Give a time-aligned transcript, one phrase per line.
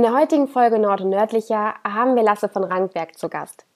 [0.00, 3.66] In der heutigen Folge Nord und Nördlicher haben wir Lasse von Rankwerk zu Gast.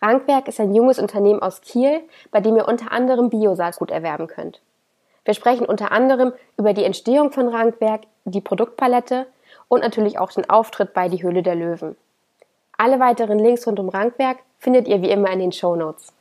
[0.00, 4.60] Rankwerk ist ein junges Unternehmen aus Kiel, bei dem ihr unter anderem Biosaatgut erwerben könnt.
[5.24, 9.26] Wir sprechen unter anderem über die Entstehung von Rankwerk, die Produktpalette
[9.66, 11.96] und natürlich auch den Auftritt bei Die Höhle der Löwen.
[12.78, 16.12] Alle weiteren Links rund um Rankwerk findet ihr wie immer in den Show Notes.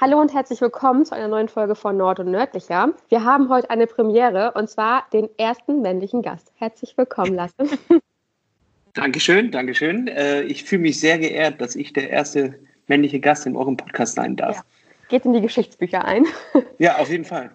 [0.00, 2.88] Hallo und herzlich willkommen zu einer neuen Folge von Nord und Nördlicher.
[3.08, 6.50] Wir haben heute eine Premiere und zwar den ersten männlichen Gast.
[6.56, 7.54] Herzlich willkommen, Lasse.
[8.94, 10.08] Dankeschön, Dankeschön.
[10.08, 12.58] Äh, ich fühle mich sehr geehrt, dass ich der erste
[12.88, 14.56] männliche Gast in eurem Podcast sein darf.
[14.56, 14.62] Ja.
[15.08, 16.26] Geht in die Geschichtsbücher ein.
[16.78, 17.50] Ja, auf jeden Fall.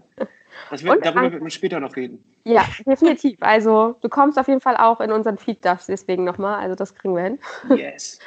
[0.70, 2.24] Wird, darüber wird man später noch reden.
[2.44, 3.38] Ja, definitiv.
[3.42, 6.60] Also du kommst auf jeden Fall auch in unseren Feed, deswegen nochmal.
[6.60, 7.40] Also das kriegen wir hin.
[7.76, 8.20] Yes.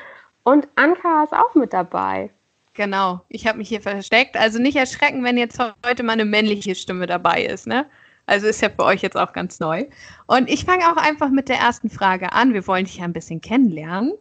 [0.42, 2.30] Und Anka ist auch mit dabei.
[2.74, 4.36] Genau, ich habe mich hier versteckt.
[4.36, 7.66] Also nicht erschrecken, wenn jetzt heute mal eine männliche Stimme dabei ist.
[7.66, 7.86] Ne?
[8.28, 9.86] Also ist ja für euch jetzt auch ganz neu.
[10.26, 12.52] Und ich fange auch einfach mit der ersten Frage an.
[12.52, 14.12] Wir wollen dich ja ein bisschen kennenlernen.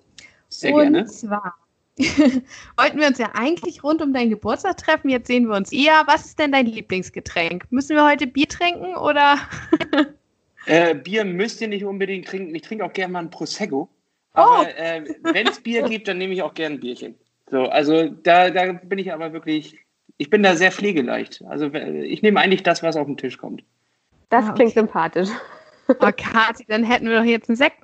[0.48, 1.06] Sehr Und gerne.
[1.08, 1.56] Zwar
[2.78, 5.10] wollten wir uns ja eigentlich rund um deinen Geburtstag treffen.
[5.10, 6.04] Jetzt sehen wir uns eher.
[6.06, 7.66] Was ist denn dein Lieblingsgetränk?
[7.70, 9.40] Müssen wir heute Bier trinken oder?
[10.68, 12.56] äh, Bier müsst ihr nicht unbedingt trinken.
[12.56, 13.90] Ich trinke auch gerne mal ein Prosecco.
[14.32, 14.64] Aber oh.
[14.78, 17.16] äh, wenn es Bier gibt, dann nehme ich auch gerne ein Bierchen.
[17.52, 19.76] So, also da, da bin ich aber wirklich,
[20.18, 21.44] ich bin da sehr pflegeleicht.
[21.50, 23.64] Also ich nehme eigentlich das, was auf den Tisch kommt.
[24.30, 24.56] Das ah, okay.
[24.56, 25.30] klingt sympathisch.
[25.88, 27.82] Oh, Kathi, dann hätten wir doch jetzt einen Sekt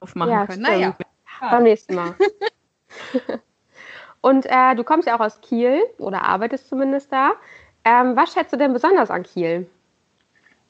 [0.00, 0.64] aufmachen ja, können.
[0.64, 0.78] Stimmt.
[0.80, 0.96] Naja.
[1.40, 2.14] Beim nächsten Mal.
[4.22, 7.32] Und äh, du kommst ja auch aus Kiel oder arbeitest zumindest da.
[7.84, 9.66] Ähm, was schätzt du denn besonders an Kiel?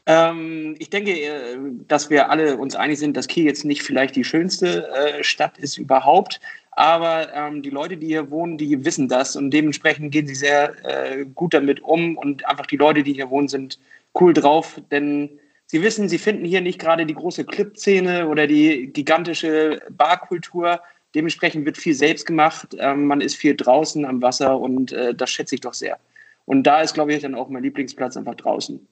[0.07, 4.17] Ähm, ich denke, äh, dass wir alle uns einig sind, dass Kiel jetzt nicht vielleicht
[4.17, 6.41] die schönste äh, Stadt ist überhaupt.
[6.73, 10.75] Aber ähm, die Leute, die hier wohnen, die wissen das und dementsprechend gehen sie sehr
[10.85, 12.17] äh, gut damit um.
[12.17, 13.79] Und einfach die Leute, die hier wohnen, sind
[14.21, 18.93] cool drauf, denn sie wissen, sie finden hier nicht gerade die große Clip-Szene oder die
[18.93, 20.81] gigantische Barkultur.
[21.15, 22.75] Dementsprechend wird viel selbst gemacht.
[22.79, 25.99] Ähm, man ist viel draußen am Wasser und äh, das schätze ich doch sehr.
[26.45, 28.87] Und da ist, glaube ich, dann auch mein Lieblingsplatz einfach draußen.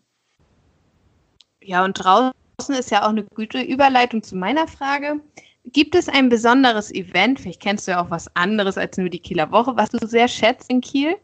[1.62, 5.20] Ja, und draußen ist ja auch eine gute Überleitung zu meiner Frage.
[5.66, 9.19] Gibt es ein besonderes Event, vielleicht kennst du ja auch was anderes als nur die
[9.19, 11.16] Kieler Woche, was du sehr schätzt in Kiel?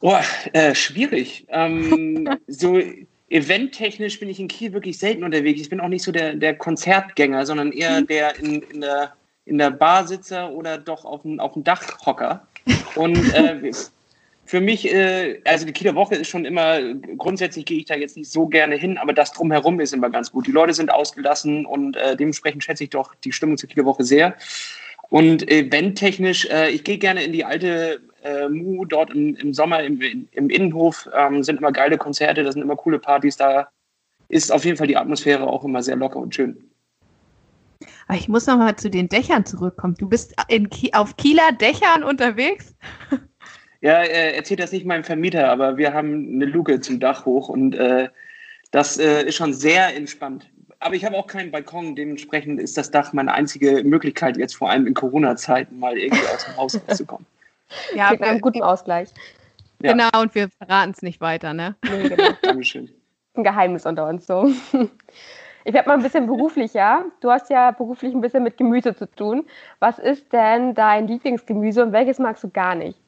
[0.00, 0.16] Oh,
[0.52, 1.46] äh, schwierig.
[1.48, 2.80] Ähm, so
[3.28, 5.60] eventtechnisch bin ich in Kiel wirklich selten unterwegs.
[5.60, 8.06] Ich bin auch nicht so der, der Konzertgänger, sondern eher mhm.
[8.06, 9.12] der in, in, der,
[9.44, 12.46] in der Barsitzer oder doch auf dem, auf dem Dachhocker.
[12.94, 13.72] Und äh,
[14.44, 16.80] für mich, äh, also die Kieler Woche ist schon immer,
[17.16, 20.30] grundsätzlich gehe ich da jetzt nicht so gerne hin, aber das drumherum ist immer ganz
[20.30, 20.46] gut.
[20.46, 24.04] Die Leute sind ausgelassen und äh, dementsprechend schätze ich doch die Stimmung zur Kieler Woche
[24.04, 24.36] sehr.
[25.10, 29.82] Und eventtechnisch, äh, ich gehe gerne in die alte äh, Mu dort im, im Sommer
[29.82, 30.00] im,
[30.32, 31.08] im Innenhof.
[31.16, 33.36] Ähm, sind immer geile Konzerte, da sind immer coole Partys.
[33.36, 33.68] Da
[34.28, 36.70] ist auf jeden Fall die Atmosphäre auch immer sehr locker und schön.
[38.08, 39.94] Aber ich muss noch mal zu den Dächern zurückkommen.
[39.98, 42.74] Du bist in auf Kieler Dächern unterwegs?
[43.80, 47.50] Ja, er erzählt das nicht meinem Vermieter, aber wir haben eine Luke zum Dach hoch
[47.50, 48.08] und äh,
[48.70, 50.48] das äh, ist schon sehr entspannt.
[50.80, 54.70] Aber ich habe auch keinen Balkon, dementsprechend ist das Dach meine einzige Möglichkeit, jetzt vor
[54.70, 57.26] allem in Corona-Zeiten mal irgendwie aus dem Haus rauszukommen.
[57.94, 59.10] Ja, mit einem guten Ausgleich.
[59.82, 59.92] Ja.
[59.92, 61.76] Genau, und wir verraten es nicht weiter, ne?
[61.84, 62.30] Nee, genau.
[62.42, 62.90] Dankeschön.
[63.34, 64.50] Ein Geheimnis unter uns so.
[65.66, 67.06] Ich werde mal ein bisschen beruflicher.
[67.20, 69.46] Du hast ja beruflich ein bisschen mit Gemüse zu tun.
[69.78, 72.98] Was ist denn dein Lieblingsgemüse und welches magst du gar nicht?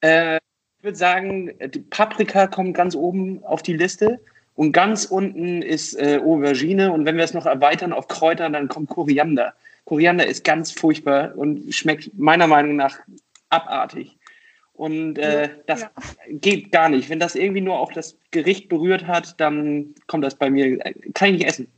[0.00, 4.18] Äh, ich würde sagen, die Paprika kommt ganz oben auf die Liste.
[4.54, 6.90] Und ganz unten ist äh, Aubergine.
[6.90, 9.52] Und wenn wir es noch erweitern auf Kräuter, dann kommt Koriander.
[9.84, 12.98] Koriander ist ganz furchtbar und schmeckt meiner Meinung nach
[13.50, 14.16] abartig.
[14.76, 15.90] Und äh, das ja.
[16.28, 17.08] geht gar nicht.
[17.08, 20.78] Wenn das irgendwie nur auch das Gericht berührt hat, dann kommt das bei mir,
[21.14, 21.68] kann ich nicht essen.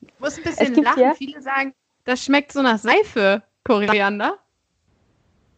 [0.00, 1.02] Ich muss ein bisschen lachen.
[1.02, 1.14] Ja?
[1.14, 1.72] Viele sagen,
[2.04, 4.38] das schmeckt so nach Seife, Koriander.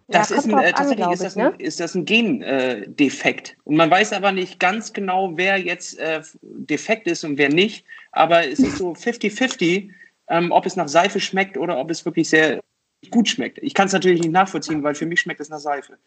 [0.09, 1.55] Das ja, ist ein, äh, tatsächlich an, ist, das ein, ne?
[1.59, 3.51] ist das ein Gendefekt.
[3.51, 7.49] Äh, und man weiß aber nicht ganz genau, wer jetzt äh, defekt ist und wer
[7.49, 7.87] nicht.
[8.13, 9.89] Aber es ist so 50-50,
[10.29, 12.63] ähm, ob es nach Seife schmeckt oder ob es wirklich sehr
[13.11, 13.59] gut schmeckt.
[13.59, 15.99] Ich kann es natürlich nicht nachvollziehen, weil für mich schmeckt es nach Seife.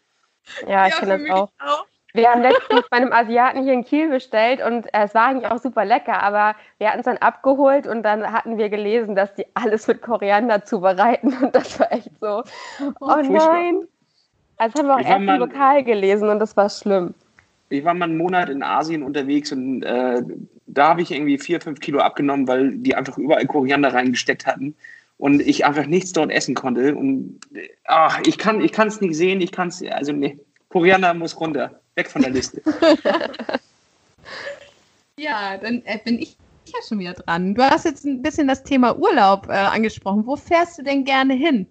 [0.66, 1.50] Ja, ich ja, kenne das auch.
[1.60, 1.86] auch.
[2.14, 5.50] Wir haben letztens bei einem Asiaten hier in Kiel bestellt und äh, es war eigentlich
[5.50, 9.34] auch super lecker, aber wir hatten es dann abgeholt und dann hatten wir gelesen, dass
[9.34, 12.42] die alles mit Koriander zubereiten und das war echt so,
[12.80, 13.82] oh, oh nein.
[14.56, 17.14] Also haben wir auch erst im Lokal gelesen und das war schlimm.
[17.68, 20.22] Ich war mal einen Monat in Asien unterwegs und äh,
[20.66, 24.74] da habe ich irgendwie vier, fünf Kilo abgenommen, weil die einfach überall Koriander reingesteckt hatten
[25.18, 26.94] und ich einfach nichts dort essen konnte.
[26.94, 27.40] Und
[27.84, 30.38] ach, ich kann es nicht sehen, ich kann es, also nee,
[30.68, 31.80] Koriander muss runter.
[31.94, 32.62] Weg von der Liste.
[35.18, 36.36] ja, dann äh, bin ich
[36.66, 37.54] ja schon wieder dran.
[37.54, 40.26] Du hast jetzt ein bisschen das Thema Urlaub äh, angesprochen.
[40.26, 41.66] Wo fährst du denn gerne hin?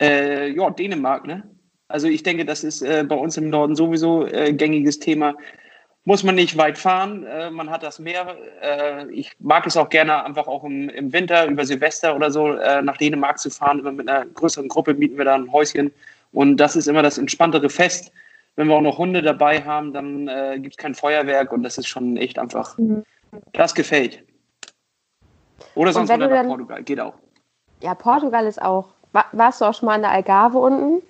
[0.00, 1.44] Äh, ja, Dänemark, ne?
[1.86, 5.36] Also ich denke, das ist äh, bei uns im Norden sowieso äh, gängiges Thema.
[6.04, 8.36] Muss man nicht weit fahren, äh, man hat das Meer.
[8.60, 12.54] Äh, ich mag es auch gerne, einfach auch im, im Winter über Silvester oder so
[12.54, 13.78] äh, nach Dänemark zu fahren.
[13.78, 15.92] Immer mit einer größeren Gruppe mieten wir da ein Häuschen.
[16.32, 18.10] Und das ist immer das entspanntere Fest.
[18.56, 21.78] Wenn wir auch noch Hunde dabei haben, dann äh, gibt es kein Feuerwerk und das
[21.78, 23.04] ist schon echt einfach, mhm.
[23.52, 24.24] das gefällt.
[25.74, 27.14] Oder sonst wieder nach Portugal, geht auch.
[27.80, 28.88] Ja, Portugal ist auch.
[29.32, 31.02] Warst du auch schon mal in der Algarve unten?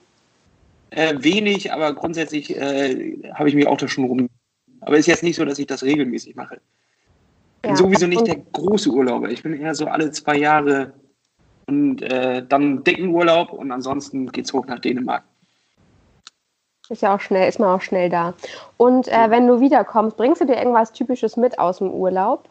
[0.91, 4.29] Äh, wenig, aber grundsätzlich äh, habe ich mich auch da schon rum.
[4.83, 6.61] Aber ist jetzt nicht so, dass ich das regelmäßig mache.
[7.63, 9.31] Bin ja, sowieso nicht der große Urlauber.
[9.31, 10.93] Ich bin eher so alle zwei Jahre
[11.67, 15.23] und äh, dann dicken Urlaub und ansonsten geht es hoch nach Dänemark.
[16.89, 18.35] Ist ja auch schnell, ist man auch schnell da.
[18.77, 22.49] Und äh, wenn du wiederkommst, bringst du dir irgendwas Typisches mit aus dem Urlaub?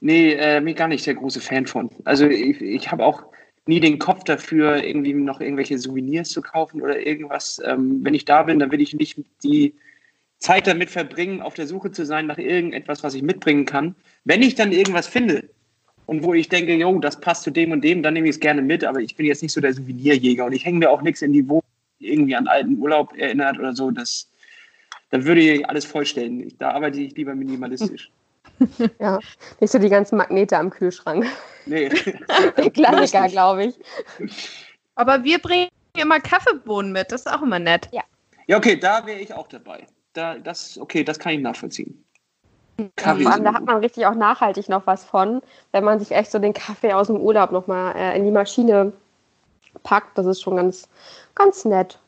[0.00, 1.90] Nee, äh, ich gar nicht der große Fan von.
[2.04, 3.22] Also ich, ich habe auch
[3.66, 7.60] nie den Kopf dafür, irgendwie noch irgendwelche Souvenirs zu kaufen oder irgendwas.
[7.64, 9.74] Ähm, wenn ich da bin, dann will ich nicht die
[10.40, 13.94] Zeit damit verbringen, auf der Suche zu sein nach irgendetwas, was ich mitbringen kann.
[14.24, 15.48] Wenn ich dann irgendwas finde
[16.06, 18.40] und wo ich denke, jo, das passt zu dem und dem, dann nehme ich es
[18.40, 21.02] gerne mit, aber ich bin jetzt nicht so der Souvenirjäger und ich hänge mir auch
[21.02, 21.62] nichts in die Wohnung,
[21.98, 23.90] irgendwie an alten Urlaub erinnert oder so.
[23.90, 24.28] Das,
[25.10, 26.50] da würde ich alles vollstellen.
[26.58, 28.10] Da arbeite ich lieber minimalistisch.
[28.98, 29.18] ja,
[29.60, 31.26] nicht so die ganzen Magnete am Kühlschrank.
[31.66, 31.88] Nee.
[32.56, 33.74] Der Klassiker, glaube ich.
[34.94, 37.88] Aber wir bringen immer Kaffeebohnen mit, das ist auch immer nett.
[37.92, 38.02] Ja.
[38.46, 39.86] Ja, okay, da wäre ich auch dabei.
[40.12, 42.04] Da, das, okay, das kann ich nachvollziehen.
[42.96, 45.42] Kaffee ja, da hat man richtig auch nachhaltig noch was von,
[45.72, 48.92] wenn man sich echt so den Kaffee aus dem Urlaub nochmal äh, in die Maschine
[49.82, 50.16] packt.
[50.16, 50.88] Das ist schon ganz,
[51.34, 51.98] ganz nett.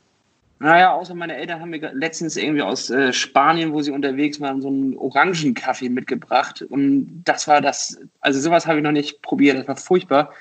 [0.58, 4.62] Naja, außer meine Eltern haben mir letztens irgendwie aus äh, Spanien, wo sie unterwegs waren,
[4.62, 6.62] so einen Orangenkaffee mitgebracht.
[6.62, 10.32] Und das war das, also sowas habe ich noch nicht probiert, das war furchtbar.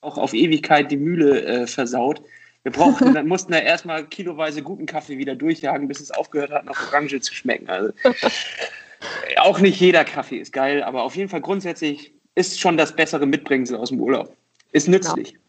[0.00, 2.22] Auch auf Ewigkeit die Mühle äh, versaut.
[2.64, 6.64] Wir brauchten, dann mussten da erstmal kiloweise guten Kaffee wieder durchjagen, bis es aufgehört hat,
[6.64, 7.68] nach Orange zu schmecken.
[7.68, 7.92] Also,
[9.38, 13.26] auch nicht jeder Kaffee ist geil, aber auf jeden Fall grundsätzlich ist schon das bessere
[13.26, 14.34] Mitbringsel aus dem Urlaub.
[14.72, 15.32] Ist nützlich.
[15.32, 15.40] Genau.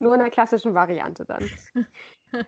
[0.00, 1.48] Nur in der klassischen Variante dann.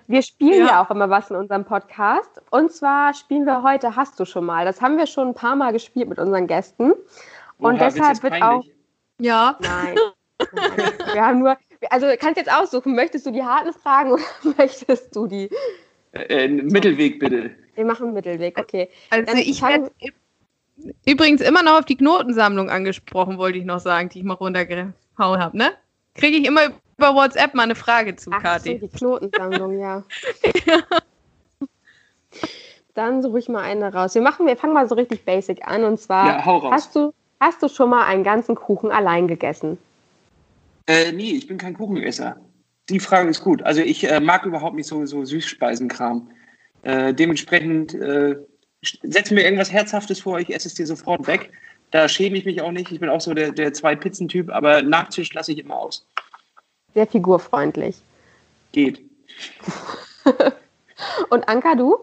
[0.07, 0.67] Wir spielen ja.
[0.67, 0.83] ja.
[0.83, 2.41] auch immer was in unserem Podcast.
[2.51, 4.65] Und zwar spielen wir heute Hast du schon mal.
[4.65, 6.91] Das haben wir schon ein paar Mal gespielt mit unseren Gästen.
[7.57, 8.65] Und Oha, deshalb wird auch.
[9.19, 9.57] Ja.
[9.61, 9.95] Nein.
[10.51, 10.93] Nein.
[11.13, 11.57] Wir haben nur.
[11.89, 14.23] Also kannst jetzt aussuchen, möchtest du die harten Fragen oder
[14.57, 15.49] möchtest du die.
[16.13, 17.51] Äh, Mittelweg bitte.
[17.75, 18.89] Wir machen Mittelweg, okay.
[19.09, 19.91] Also Dann ich werde
[21.05, 24.93] übrigens immer noch auf die Knotensammlung angesprochen, wollte ich noch sagen, die ich mal runtergehauen
[25.17, 25.71] habe, ne?
[26.15, 26.61] Kriege ich immer
[26.97, 28.79] über WhatsApp mal eine Frage zu, Ach, Kathi.
[28.79, 30.03] So, die Knotensammlung, ja.
[30.65, 30.79] ja.
[32.95, 34.15] Dann suche ich mal eine raus.
[34.15, 36.71] Wir machen, wir fangen mal so richtig basic an und zwar ja, hau raus.
[36.73, 39.77] hast du hast du schon mal einen ganzen Kuchen allein gegessen?
[40.87, 42.39] Äh, nee, ich bin kein Kuchenesser.
[42.89, 43.61] Die Frage ist gut.
[43.63, 46.29] Also ich äh, mag überhaupt nicht so, so Süßspeisenkram.
[46.83, 48.35] Äh, dementsprechend äh,
[49.03, 51.51] setz mir irgendwas Herzhaftes vor, ich esse es dir sofort weg.
[51.91, 52.91] Da schäme ich mich auch nicht.
[52.91, 56.05] Ich bin auch so der, der Zwei-Pizzen-Typ, aber Nachtisch lasse ich immer aus
[56.97, 57.97] sehr figurfreundlich.
[58.71, 59.07] Geht.
[61.29, 61.97] Und Anka, du?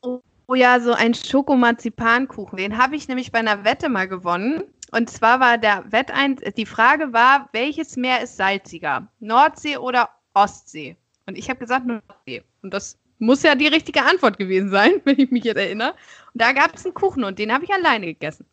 [0.00, 2.58] Oh ja, so ein Schokomarzipankuchen.
[2.58, 4.64] Den habe ich nämlich bei einer Wette mal gewonnen.
[4.94, 9.08] Und zwar war der Wettein, die Frage war, welches Meer ist salziger?
[9.18, 10.96] Nordsee oder Ostsee?
[11.26, 12.44] Und ich habe gesagt Nordsee.
[12.62, 15.94] Und das muss ja die richtige Antwort gewesen sein, wenn ich mich jetzt erinnere.
[16.32, 18.46] Und da gab es einen Kuchen und den habe ich alleine gegessen.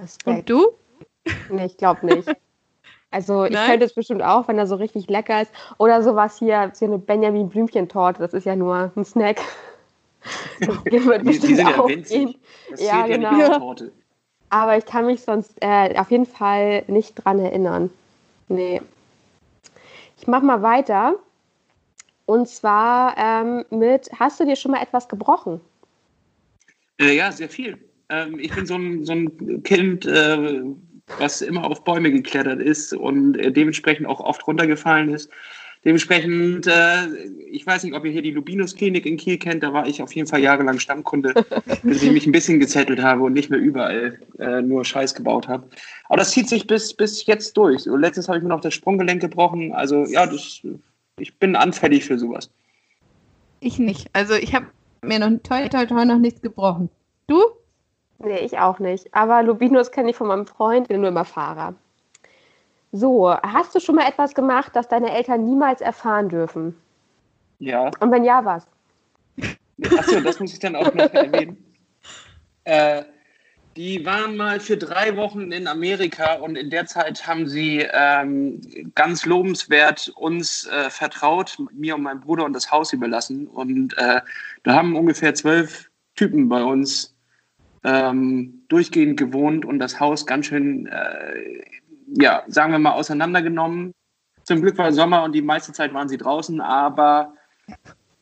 [0.00, 0.26] Respekt.
[0.26, 0.72] Und du?
[1.50, 2.28] Nee, ich glaube nicht.
[3.14, 5.52] Also ich könnte es bestimmt auch, wenn er so richtig lecker ist.
[5.76, 9.38] Oder sowas hier, so eine Benjamin Blümchen-Torte, das ist ja nur ein Snack.
[10.90, 12.38] Die, die sind ja winzig.
[12.70, 13.38] Das ja, genau.
[13.38, 13.92] Ja Torte.
[14.52, 17.88] Aber ich kann mich sonst äh, auf jeden Fall nicht dran erinnern.
[18.48, 18.82] Nee.
[20.18, 21.14] Ich mach mal weiter.
[22.26, 25.58] Und zwar ähm, mit, hast du dir schon mal etwas gebrochen?
[27.00, 27.78] Äh, ja, sehr viel.
[28.10, 30.60] Ähm, ich bin so ein, so ein Kind, äh,
[31.18, 35.30] was immer auf Bäume geklettert ist und äh, dementsprechend auch oft runtergefallen ist.
[35.84, 37.08] Dementsprechend, äh,
[37.50, 40.14] ich weiß nicht, ob ihr hier die Lubinus-Klinik in Kiel kennt, da war ich auf
[40.14, 41.34] jeden Fall jahrelang Stammkunde,
[41.82, 45.48] bis ich mich ein bisschen gezettelt habe und nicht mehr überall äh, nur Scheiß gebaut
[45.48, 45.68] habe.
[46.08, 47.82] Aber das zieht sich bis, bis jetzt durch.
[47.82, 49.72] So, letztens habe ich mir noch das Sprunggelenk gebrochen.
[49.72, 50.62] Also ja, das,
[51.18, 52.48] ich bin anfällig für sowas.
[53.58, 54.08] Ich nicht.
[54.12, 54.66] Also ich habe
[55.02, 56.90] mir noch toll, toll, toll noch nichts gebrochen.
[57.26, 57.40] Du?
[58.20, 59.12] Nee, ich auch nicht.
[59.12, 61.74] Aber Lubinos kenne ich von meinem Freund, bin nur immer Fahrer.
[62.92, 66.74] So, hast du schon mal etwas gemacht, das deine Eltern niemals erfahren dürfen?
[67.58, 67.90] Ja.
[68.00, 68.66] Und wenn ja, was?
[69.96, 71.56] Achso, das muss ich dann auch noch erwähnen.
[72.64, 73.02] Äh,
[73.76, 78.60] Die waren mal für drei Wochen in Amerika und in der Zeit haben sie ähm,
[78.94, 83.46] ganz lobenswert uns äh, vertraut, mir und meinem Bruder und das Haus überlassen.
[83.46, 84.20] Und äh,
[84.64, 87.14] da haben ungefähr zwölf Typen bei uns
[87.84, 91.62] ähm, durchgehend gewohnt und das Haus ganz schön, äh,
[92.20, 93.92] ja, sagen wir mal, auseinandergenommen.
[94.44, 97.34] Zum Glück war Sommer und die meiste Zeit waren sie draußen, aber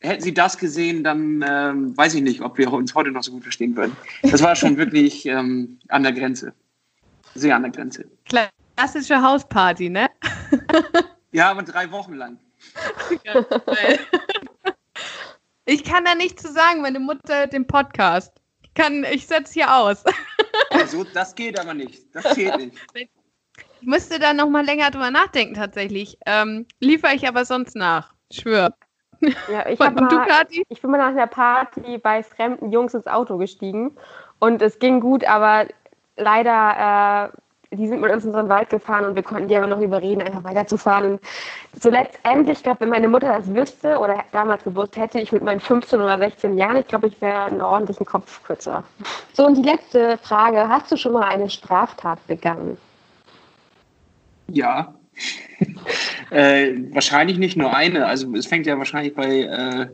[0.01, 3.31] hätten sie das gesehen, dann ähm, weiß ich nicht, ob wir uns heute noch so
[3.31, 3.95] gut verstehen würden.
[4.23, 6.53] Das war schon wirklich ähm, an der Grenze.
[7.35, 8.05] Sehr an der Grenze.
[8.25, 10.09] Klassische Hausparty, ne?
[11.31, 12.37] ja, aber drei Wochen lang.
[15.65, 18.33] ich kann da nichts zu sagen, meine Mutter den Podcast.
[18.61, 20.03] Ich kann, ich setze hier aus.
[20.69, 22.03] Also, das geht aber nicht.
[22.13, 22.77] Das geht nicht.
[23.81, 26.17] Ich müsste da noch mal länger drüber nachdenken tatsächlich.
[26.27, 28.13] Ähm, liefere ich aber sonst nach.
[28.31, 28.73] Schwör.
[29.51, 33.37] Ja, ich, mal, du, ich bin mal nach einer Party bei fremden Jungs ins Auto
[33.37, 33.97] gestiegen
[34.39, 35.65] und es ging gut, aber
[36.15, 37.31] leider,
[37.71, 39.79] äh, die sind mit uns in einen Wald gefahren und wir konnten die aber noch
[39.79, 41.13] überreden, einfach weiterzufahren.
[41.13, 41.21] Und
[41.81, 45.41] so letztendlich, ich glaube, wenn meine Mutter das wüsste oder damals gewusst hätte, ich mit
[45.41, 48.83] meinen 15 oder 16 Jahren, ich glaube, ich wäre einen ordentlichen Kopf kürzer.
[49.33, 52.77] So, und die letzte Frage, hast du schon mal eine Straftat begangen?
[54.53, 54.95] Ja.
[56.31, 58.05] äh, wahrscheinlich nicht nur eine.
[58.05, 59.87] Also es fängt ja wahrscheinlich bei, äh,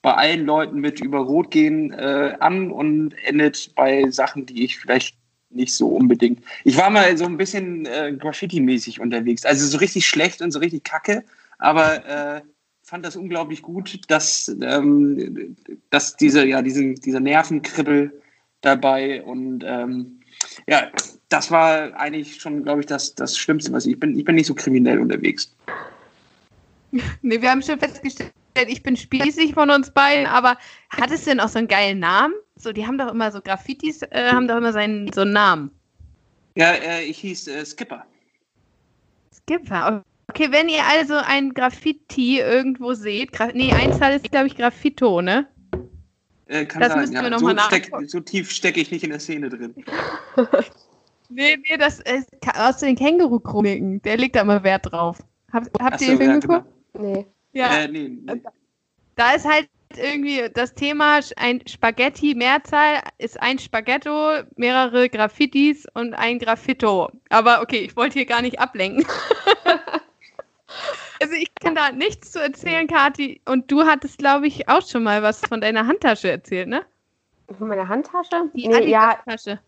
[0.00, 4.78] bei allen Leuten mit über Rot gehen äh, an und endet bei Sachen, die ich
[4.78, 5.16] vielleicht
[5.50, 6.42] nicht so unbedingt.
[6.64, 9.44] Ich war mal so ein bisschen äh, Graffiti-mäßig unterwegs.
[9.44, 11.24] Also so richtig schlecht und so richtig kacke,
[11.58, 12.40] aber äh,
[12.82, 15.56] fand das unglaublich gut, dass, ähm,
[15.90, 18.20] dass diese, ja, diesen, dieser Nervenkribbel
[18.60, 20.20] dabei und ähm,
[20.66, 20.90] ja,
[21.28, 24.16] das war eigentlich schon, glaube ich, das, das Schlimmste, was ich, bin.
[24.18, 25.54] Ich bin nicht so kriminell unterwegs.
[27.22, 28.34] Nee, wir haben schon festgestellt,
[28.68, 30.58] ich bin spießig von uns beiden, aber
[30.90, 32.34] hat es denn auch so einen geilen Namen?
[32.56, 35.70] So, die haben doch immer so Graffitis, äh, haben doch immer seinen, so einen Namen.
[36.54, 38.04] Ja, äh, ich hieß äh, Skipper.
[39.34, 44.56] Skipper, okay, wenn ihr also ein Graffiti irgendwo seht, Gra nee, Einzahl ist, glaube ich,
[44.56, 45.46] Graffito, ne?
[46.52, 47.22] Äh, kann das sein, müssen ja.
[47.22, 49.74] wir nochmal so, steck, so tief stecke ich nicht in der Szene drin.
[51.30, 54.02] nee, nee, das ist aus den Känguru-Chroniken.
[54.02, 55.18] Der legt da immer Wert drauf.
[55.50, 56.66] Hab, habt so, ihr den Film ja, geguckt?
[56.92, 57.12] Genau.
[57.14, 57.26] Nee.
[57.54, 57.78] Ja.
[57.78, 58.42] Äh, nee, nee.
[59.16, 59.66] Da ist halt
[59.96, 67.10] irgendwie das Thema, ein Spaghetti Mehrzahl ist ein Spaghetto, mehrere Graffitis und ein Graffito.
[67.30, 69.06] Aber okay, ich wollte hier gar nicht ablenken.
[71.22, 73.40] also ich kann da nichts zu erzählen, Kathi.
[73.46, 76.82] Und du hattest, glaube ich, auch schon mal was von deiner Handtasche erzählt, ne?
[77.58, 78.50] Von meiner Handtasche?
[78.54, 79.58] Die nee, Adidas-Tasche.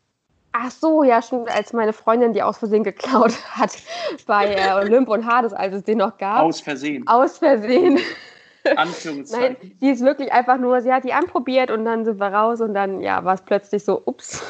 [0.52, 3.76] Ach so, ja, schon als meine Freundin die aus Versehen geklaut hat
[4.26, 6.42] bei äh, Olymp und Hades, als es den noch gab.
[6.42, 7.06] Aus Versehen.
[7.08, 7.98] Aus Versehen.
[8.76, 9.56] Anführungszeichen.
[9.60, 12.60] Nein, die ist wirklich einfach nur, sie hat die anprobiert und dann sind wir raus
[12.60, 14.42] und dann, ja, war es plötzlich so, ups.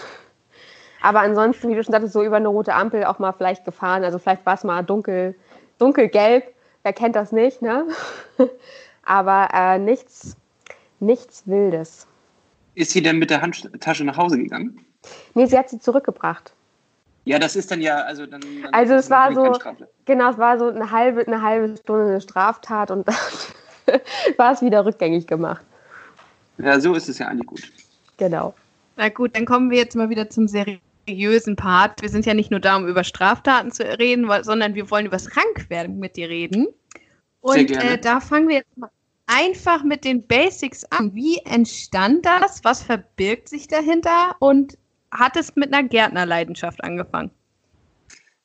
[1.02, 4.04] Aber ansonsten, wie du schon sagtest, so über eine rote Ampel auch mal vielleicht gefahren.
[4.04, 5.34] Also vielleicht war es mal dunkel,
[5.78, 6.53] dunkelgelb.
[6.84, 7.88] Wer kennt das nicht, ne?
[9.04, 10.36] Aber äh, nichts,
[11.00, 12.06] nichts Wildes.
[12.74, 14.84] Ist sie denn mit der Handtasche nach Hause gegangen?
[15.34, 16.52] Nee, sie hat sie zurückgebracht.
[17.24, 18.42] Ja, das ist dann ja, also dann.
[18.62, 19.58] dann also es war so,
[20.04, 23.16] genau, es war so eine halbe, eine halbe Stunde eine Straftat und dann
[24.36, 25.64] war es wieder rückgängig gemacht.
[26.58, 27.62] Ja, so ist es ja eigentlich gut.
[28.18, 28.54] Genau.
[28.96, 30.83] Na gut, dann kommen wir jetzt mal wieder zum seriösen
[31.56, 32.02] Part.
[32.02, 35.16] Wir sind ja nicht nur da, um über Straftaten zu reden, sondern wir wollen über
[35.16, 36.68] das Rankwerden mit dir reden.
[37.40, 38.90] Und äh, da fangen wir jetzt mal
[39.26, 41.14] einfach mit den Basics an.
[41.14, 42.62] Wie entstand das?
[42.64, 44.37] Was verbirgt sich dahinter?
[44.38, 44.78] Und
[45.11, 47.30] hat es mit einer Gärtnerleidenschaft angefangen?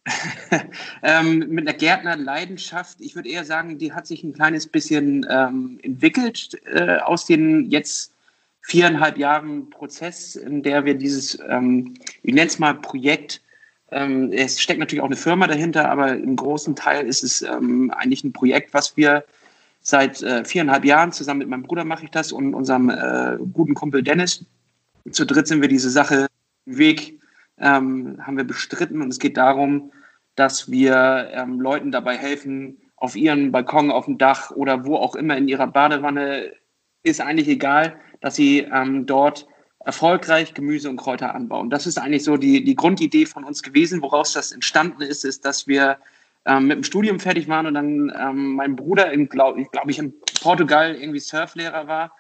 [1.03, 5.79] ähm, mit einer Gärtnerleidenschaft, ich würde eher sagen, die hat sich ein kleines bisschen ähm,
[5.83, 8.15] entwickelt äh, aus den jetzt
[8.69, 13.41] viereinhalb Jahren Prozess, in der wir dieses, ähm, ich nenne es mal Projekt,
[13.91, 17.91] ähm, es steckt natürlich auch eine Firma dahinter, aber im großen Teil ist es ähm,
[17.91, 19.25] eigentlich ein Projekt, was wir
[19.81, 23.73] seit äh, viereinhalb Jahren zusammen mit meinem Bruder mache ich das und unserem äh, guten
[23.73, 24.45] Kumpel Dennis.
[25.09, 26.27] Zu dritt sind wir diese Sache
[26.65, 27.19] Weg
[27.57, 29.91] ähm, haben wir bestritten und es geht darum,
[30.35, 35.15] dass wir ähm, Leuten dabei helfen, auf ihren Balkon, auf dem Dach oder wo auch
[35.15, 36.51] immer in ihrer Badewanne,
[37.01, 39.47] ist eigentlich egal, dass sie ähm, dort
[39.85, 41.69] erfolgreich Gemüse und Kräuter anbauen.
[41.69, 44.01] Das ist eigentlich so die, die Grundidee von uns gewesen.
[44.01, 45.97] Woraus das entstanden ist, ist, dass wir
[46.45, 50.13] ähm, mit dem Studium fertig waren und dann ähm, mein Bruder, glaube glaub ich, in
[50.41, 52.11] Portugal irgendwie Surflehrer war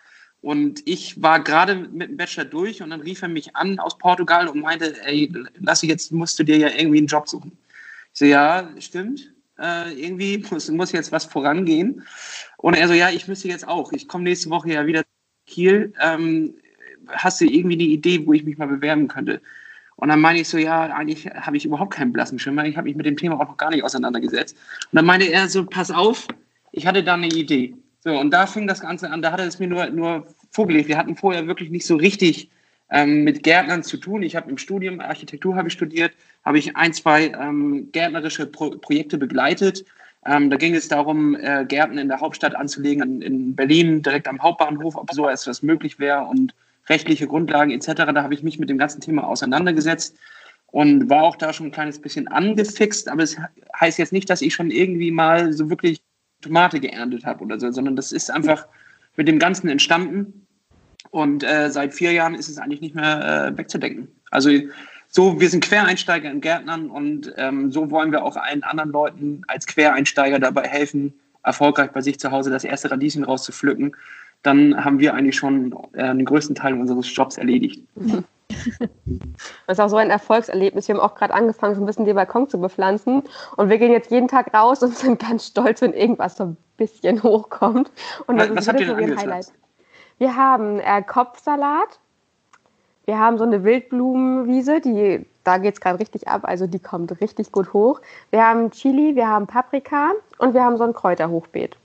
[0.41, 3.97] und ich war gerade mit dem Bachelor durch und dann rief er mich an aus
[3.97, 7.57] Portugal und meinte, ey, Lassi, jetzt musst du dir ja irgendwie einen Job suchen.
[8.13, 9.33] Ich so, ja, stimmt.
[9.57, 12.03] Äh, irgendwie muss, muss jetzt was vorangehen.
[12.57, 13.91] Und er so, ja, ich müsste jetzt auch.
[13.91, 15.03] Ich komme nächste Woche ja wieder
[15.49, 15.93] Kiel.
[16.01, 16.53] Ähm,
[17.07, 19.41] hast du irgendwie eine Idee, wo ich mich mal bewerben könnte?
[19.95, 22.65] Und dann meine ich so, ja, eigentlich habe ich überhaupt keinen blassen Schimmer.
[22.65, 24.55] Ich habe mich mit dem Thema auch noch gar nicht auseinandergesetzt.
[24.91, 26.25] Und dann meinte er so, pass auf,
[26.71, 27.75] ich hatte da eine Idee.
[28.01, 30.87] So, und da fing das Ganze an, da hat er es mir nur, nur vorgelegt.
[30.87, 32.49] Wir hatten vorher wirklich nicht so richtig
[32.91, 34.23] ähm, mit Gärtnern zu tun.
[34.23, 36.13] Ich habe im Studium, Architektur habe ich studiert,
[36.45, 39.83] habe ich ein, zwei ähm, gärtnerische Pro Projekte begleitet.
[40.25, 44.27] Ähm, da ging es darum, äh, Gärten in der Hauptstadt anzulegen, in, in Berlin, direkt
[44.27, 46.53] am Hauptbahnhof, ob so etwas möglich wäre und
[46.87, 47.93] rechtliche Grundlagen etc.
[48.13, 50.17] Da habe ich mich mit dem ganzen Thema auseinandergesetzt
[50.67, 53.37] und war auch da schon ein kleines bisschen angefixt, aber es
[53.79, 56.01] heißt jetzt nicht, dass ich schon irgendwie mal so wirklich
[56.41, 58.67] Tomate geerntet habe oder so, sondern das ist einfach
[59.15, 60.45] mit dem Ganzen entstanden
[61.11, 64.09] und äh, seit vier Jahren ist es eigentlich nicht mehr äh, wegzudenken.
[64.31, 64.51] Also
[65.09, 69.41] so, wir sind Quereinsteiger in Gärtnern und ähm, so wollen wir auch allen anderen Leuten
[69.47, 71.13] als Quereinsteiger dabei helfen,
[71.43, 73.95] erfolgreich bei sich zu Hause das erste Radieschen rauszupflücken
[74.43, 77.81] dann haben wir eigentlich schon äh, den größten Teil unseres Jobs erledigt.
[79.67, 80.87] Das ist auch so ein Erfolgserlebnis.
[80.87, 83.21] Wir haben auch gerade angefangen, so ein bisschen den Balkon zu bepflanzen.
[83.57, 86.57] Und wir gehen jetzt jeden Tag raus und sind ganz stolz, wenn irgendwas so ein
[86.75, 87.91] bisschen hochkommt.
[88.25, 89.53] Und das was, ist was habt ihr so denn ein Highlight.
[90.17, 91.99] Wir haben äh, Kopfsalat.
[93.09, 97.19] Wir haben so eine Wildblumenwiese, die, da geht es gerade richtig ab, also die kommt
[97.21, 98.01] richtig gut hoch.
[98.29, 101.75] Wir haben Chili, wir haben Paprika und wir haben so ein Kräuterhochbeet.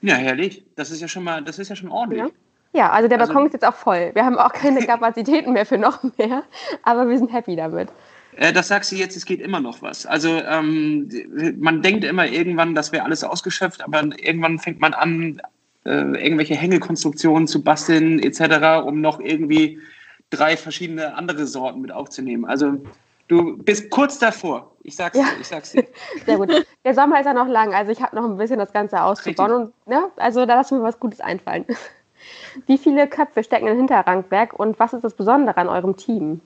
[0.00, 0.64] Ja, herrlich.
[0.76, 2.22] Das ist ja schon mal, das ist ja schon ordentlich.
[2.22, 2.28] Ja.
[2.72, 4.12] Ja, also der Balkon also, ist jetzt auch voll.
[4.14, 6.44] Wir haben auch keine Kapazitäten mehr für noch mehr,
[6.84, 7.90] aber wir sind happy damit.
[8.36, 10.06] Äh, das sagst du jetzt, es geht immer noch was.
[10.06, 11.10] Also ähm,
[11.58, 15.42] man denkt immer irgendwann, das wäre alles ausgeschöpft, aber irgendwann fängt man an,
[15.84, 19.78] äh, irgendwelche Hängekonstruktionen zu basteln etc., um noch irgendwie
[20.30, 22.44] drei verschiedene andere Sorten mit aufzunehmen.
[22.44, 22.78] Also
[23.30, 24.72] Du bist kurz davor.
[24.82, 25.22] Ich sag's ja.
[25.22, 25.86] dir, ich sag's dir.
[26.26, 26.66] Sehr gut.
[26.84, 29.52] Der Sommer ist ja noch lang, also ich habe noch ein bisschen das Ganze auszubauen.
[29.52, 31.64] Und, ja, ne, also da lassen wir was Gutes einfallen.
[32.66, 36.40] Wie viele Köpfe stecken in Hinterrankwerk und was ist das Besondere an eurem Team?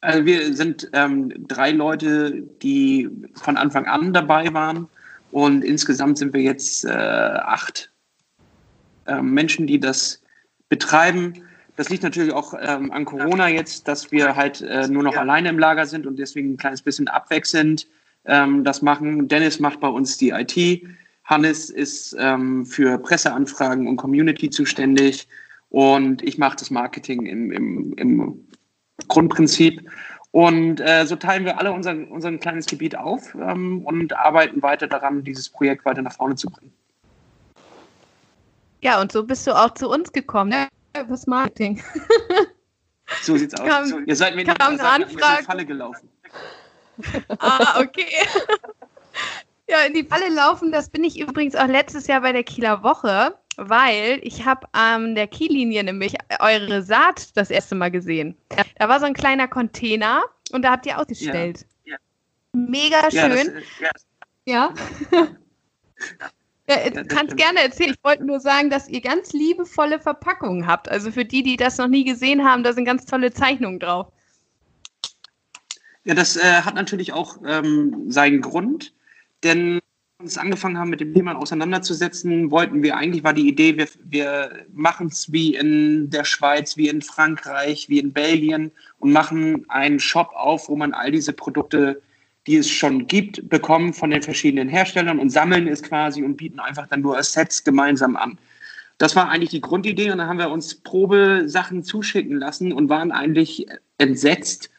[0.00, 4.86] Also wir sind ähm, drei Leute, die von Anfang an dabei waren
[5.32, 7.90] und insgesamt sind wir jetzt äh, acht
[9.06, 10.22] äh, Menschen, die das
[10.68, 11.42] betreiben.
[11.78, 15.20] Das liegt natürlich auch ähm, an Corona jetzt, dass wir halt äh, nur noch ja.
[15.20, 17.86] alleine im Lager sind und deswegen ein kleines bisschen abwechselnd
[18.24, 19.28] ähm, das machen.
[19.28, 20.82] Dennis macht bei uns die IT.
[21.22, 25.28] Hannes ist ähm, für Presseanfragen und Community zuständig
[25.68, 28.48] und ich mache das Marketing im, im, im
[29.06, 29.88] Grundprinzip.
[30.32, 34.88] Und äh, so teilen wir alle unser, unser kleines Gebiet auf ähm, und arbeiten weiter
[34.88, 36.72] daran, dieses Projekt weiter nach vorne zu bringen.
[38.80, 40.50] Ja, und so bist du auch zu uns gekommen.
[40.50, 40.66] Ne?
[41.00, 41.82] Übers Marketing.
[43.22, 43.66] So sieht's aus.
[43.66, 46.10] Kam, so, ihr seid mir kam in die Falle gelaufen.
[47.38, 48.06] Ah, okay.
[49.68, 52.82] Ja, in die Falle laufen, das bin ich übrigens auch letztes Jahr bei der Kieler
[52.82, 58.36] Woche, weil ich habe an der Kiellinie nämlich eure Saat das erste Mal gesehen.
[58.78, 61.66] Da war so ein kleiner Container und da habt ihr ausgestellt.
[61.84, 61.96] Ja.
[62.52, 63.62] Mega schön.
[63.80, 64.06] Ja, das,
[64.44, 64.74] ja.
[65.12, 65.28] ja.
[66.68, 67.94] Ja, du kannst gerne erzählen.
[67.96, 70.88] Ich wollte nur sagen, dass ihr ganz liebevolle Verpackungen habt.
[70.90, 74.12] Also für die, die das noch nie gesehen haben, da sind ganz tolle Zeichnungen drauf.
[76.04, 78.94] Ja, das äh, hat natürlich auch ähm, seinen Grund,
[79.42, 79.82] denn als
[80.18, 83.88] wir uns angefangen haben, mit dem Thema auseinanderzusetzen, wollten wir eigentlich, war die Idee, wir,
[84.04, 89.64] wir machen es wie in der Schweiz, wie in Frankreich, wie in Belgien und machen
[89.68, 92.02] einen Shop auf, wo man all diese Produkte
[92.48, 96.60] die es schon gibt, bekommen von den verschiedenen Herstellern und sammeln es quasi und bieten
[96.60, 98.38] einfach dann nur Sets gemeinsam an.
[98.96, 103.12] Das war eigentlich die Grundidee und dann haben wir uns Probesachen zuschicken lassen und waren
[103.12, 103.66] eigentlich
[103.98, 104.70] entsetzt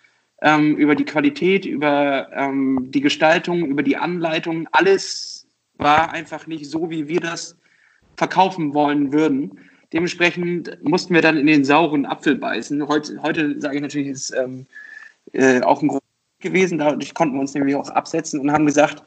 [0.41, 4.67] ähm, über die Qualität, über ähm, die Gestaltung, über die Anleitung.
[4.71, 7.55] Alles war einfach nicht so, wie wir das
[8.17, 9.59] verkaufen wollen würden.
[9.93, 12.87] Dementsprechend mussten wir dann in den sauren Apfel beißen.
[12.87, 14.65] Heute, heute sage ich natürlich, ist ähm,
[15.33, 15.98] äh, auch ein
[16.39, 16.77] gewesen.
[16.77, 19.03] Dadurch konnten wir uns nämlich auch absetzen und haben gesagt,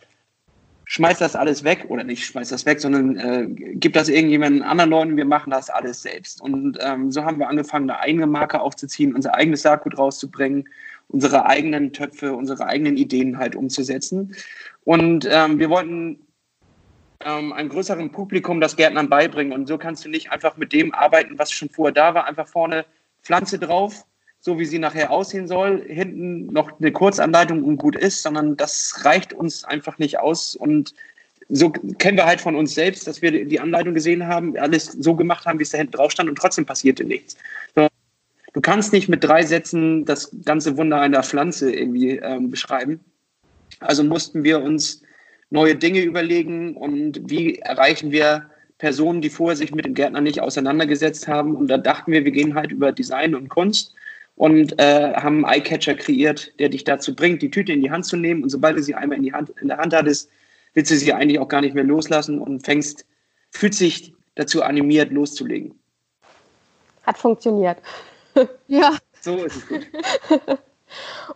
[0.85, 4.91] schmeiß das alles weg oder nicht schmeiß das weg, sondern äh, gib das irgendjemanden anderen
[4.91, 6.41] Leuten, wir machen das alles selbst.
[6.41, 10.69] Und ähm, so haben wir angefangen, eine eigene Marke aufzuziehen, unser eigenes Saatgut rauszubringen,
[11.09, 14.35] unsere eigenen Töpfe, unsere eigenen Ideen halt umzusetzen.
[14.85, 16.19] Und ähm, wir wollten
[17.25, 19.53] ähm, einem größeren Publikum das Gärtnern beibringen.
[19.53, 22.49] Und so kannst du nicht einfach mit dem arbeiten, was schon vorher da war, einfach
[22.49, 22.85] vorne
[23.23, 24.05] Pflanze drauf,
[24.45, 29.05] so wie sie nachher aussehen soll, hinten noch eine Kurzanleitung und gut ist, sondern das
[29.05, 30.57] reicht uns einfach nicht aus.
[30.57, 30.95] Und
[31.49, 35.15] so kennen wir halt von uns selbst, dass wir die Anleitung gesehen haben, alles so
[35.15, 37.37] gemacht haben, wie es da hinten drauf stand und trotzdem passierte nichts.
[37.75, 43.01] Du kannst nicht mit drei Sätzen das ganze Wunder einer Pflanze irgendwie ähm, beschreiben.
[43.79, 45.03] Also mussten wir uns
[45.51, 50.41] neue Dinge überlegen und wie erreichen wir Personen, die vorher sich mit dem Gärtner nicht
[50.41, 51.55] auseinandergesetzt haben.
[51.55, 53.95] Und da dachten wir, wir gehen halt über Design und Kunst
[54.37, 58.07] und äh, haben einen Eyecatcher kreiert, der dich dazu bringt, die Tüte in die Hand
[58.07, 58.43] zu nehmen.
[58.43, 60.31] Und sobald du sie einmal in, die Hand, in der Hand hattest,
[60.75, 63.07] willst du sie eigentlich auch gar nicht mehr loslassen und fängst,
[63.51, 65.79] fühlt sich dazu animiert, loszulegen.
[67.03, 67.79] Hat funktioniert.
[68.67, 68.97] Ja.
[69.21, 69.87] So ist es gut.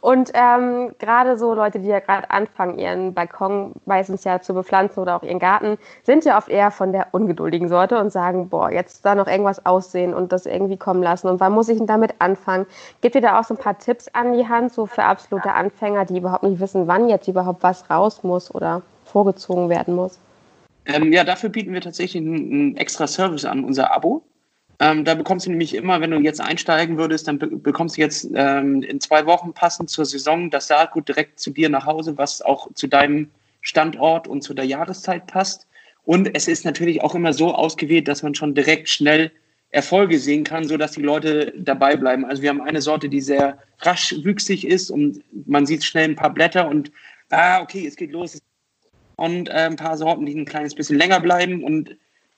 [0.01, 5.01] Und ähm, gerade so Leute, die ja gerade anfangen, ihren Balkon meistens ja zu bepflanzen
[5.01, 8.71] oder auch ihren Garten, sind ja oft eher von der ungeduldigen Sorte und sagen, boah,
[8.71, 11.29] jetzt da noch irgendwas aussehen und das irgendwie kommen lassen.
[11.29, 12.67] Und wann muss ich denn damit anfangen?
[13.01, 16.05] Gibt ihr da auch so ein paar Tipps an die Hand, so für absolute Anfänger,
[16.05, 20.19] die überhaupt nicht wissen, wann jetzt überhaupt was raus muss oder vorgezogen werden muss?
[20.87, 24.23] Ähm, ja, dafür bieten wir tatsächlich einen, einen extra Service an, unser Abo.
[24.79, 28.03] Ähm, da bekommst du nämlich immer, wenn du jetzt einsteigen würdest, dann be bekommst du
[28.03, 32.19] jetzt ähm, in zwei Wochen passend zur Saison das Saatgut direkt zu dir nach Hause,
[32.19, 33.31] was auch zu deinem
[33.63, 35.67] Standort und zu der Jahreszeit passt.
[36.05, 39.33] Und es ist natürlich auch immer so ausgewählt, dass man schon direkt schnell
[39.71, 42.25] Erfolge sehen kann, sodass die Leute dabei bleiben.
[42.25, 46.17] Also wir haben eine Sorte, die sehr rasch wüchsig ist und man sieht schnell ein
[46.17, 46.93] paar Blätter und
[47.31, 48.41] ah, okay, es geht los.
[49.17, 51.97] Und äh, ein paar Sorten, die ein kleines bisschen länger bleiben und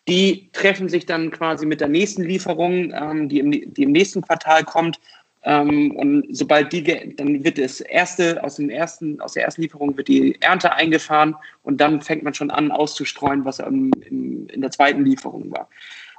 [0.09, 4.23] die treffen sich dann quasi mit der nächsten Lieferung, ähm, die, im, die im nächsten
[4.23, 4.99] Quartal kommt.
[5.44, 6.83] Ähm, und sobald die,
[7.14, 11.37] dann wird das erste, aus dem ersten, aus der ersten Lieferung wird die Ernte eingefahren
[11.62, 15.68] und dann fängt man schon an auszustreuen, was im, im, in der zweiten Lieferung war.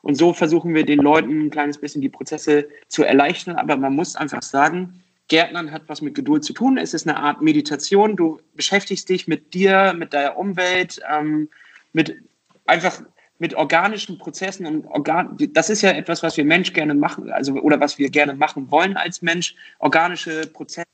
[0.02, 3.58] Und so versuchen wir den Leuten ein kleines bisschen die Prozesse zu erleichtern.
[3.58, 6.78] Aber man muss einfach sagen, Gärtnern hat was mit Geduld zu tun.
[6.78, 8.16] Es ist eine Art Meditation.
[8.16, 11.50] Du beschäftigst dich mit dir, mit deiner Umwelt, ähm,
[11.92, 12.16] mit
[12.66, 13.02] einfach
[13.40, 17.54] mit organischen Prozessen und organ das ist ja etwas, was wir Mensch gerne machen, also
[17.54, 20.88] oder was wir gerne machen wollen als Mensch, organische Prozesse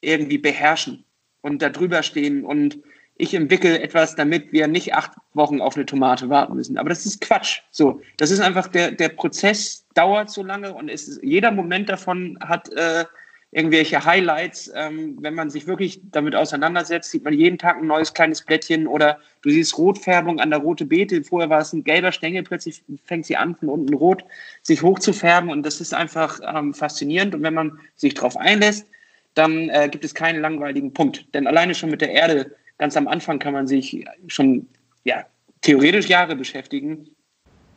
[0.00, 1.04] irgendwie beherrschen
[1.42, 2.78] und da drüber stehen und
[3.20, 6.78] ich entwickle etwas, damit wir nicht acht Wochen auf eine Tomate warten müssen.
[6.78, 7.62] Aber das ist Quatsch.
[7.72, 12.38] So, das ist einfach der der Prozess dauert so lange und es jeder Moment davon
[12.40, 13.04] hat äh,
[13.50, 14.70] irgendwelche Highlights.
[14.74, 18.86] Ähm, wenn man sich wirklich damit auseinandersetzt, sieht man jeden Tag ein neues kleines Blättchen
[18.86, 21.24] oder du siehst Rotfärbung an der rote Beete.
[21.24, 24.24] Vorher war es ein gelber Stängel, plötzlich fängt sie an, von unten rot
[24.62, 27.34] sich hochzufärben und das ist einfach ähm, faszinierend.
[27.34, 28.86] Und wenn man sich darauf einlässt,
[29.34, 31.26] dann äh, gibt es keinen langweiligen Punkt.
[31.34, 34.66] Denn alleine schon mit der Erde, ganz am Anfang kann man sich schon
[35.04, 35.24] ja,
[35.62, 37.08] theoretisch Jahre beschäftigen.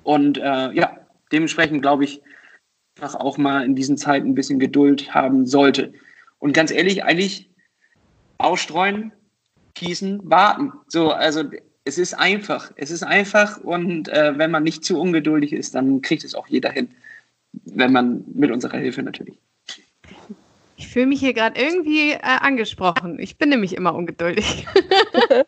[0.03, 0.97] Und äh, ja,
[1.31, 2.21] dementsprechend glaube ich,
[3.01, 5.91] einfach auch mal in diesen Zeiten ein bisschen Geduld haben sollte.
[6.39, 7.49] Und ganz ehrlich, eigentlich
[8.37, 9.11] ausstreuen,
[9.73, 10.71] gießen, warten.
[10.87, 11.43] So, also
[11.83, 12.71] es ist einfach.
[12.75, 16.47] Es ist einfach und äh, wenn man nicht zu ungeduldig ist, dann kriegt es auch
[16.47, 16.89] jeder hin.
[17.65, 19.35] Wenn man mit unserer Hilfe natürlich.
[20.77, 23.19] Ich fühle mich hier gerade irgendwie äh, angesprochen.
[23.19, 24.67] Ich bin nämlich immer ungeduldig.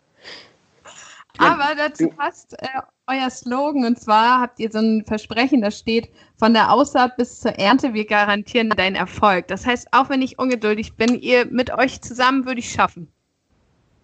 [1.37, 2.67] Aber dazu passt äh,
[3.07, 6.09] euer Slogan und zwar habt ihr so ein Versprechen, das steht,
[6.43, 9.47] von der Aussaat bis zur Ernte, wir garantieren deinen Erfolg.
[9.47, 13.07] Das heißt, auch wenn ich ungeduldig bin, ihr mit euch zusammen würde ich schaffen.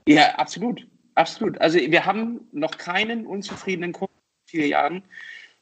[0.07, 0.87] Ja, absolut.
[1.15, 1.59] Absolut.
[1.59, 5.03] Also wir haben noch keinen unzufriedenen Kunden in vier Jahren.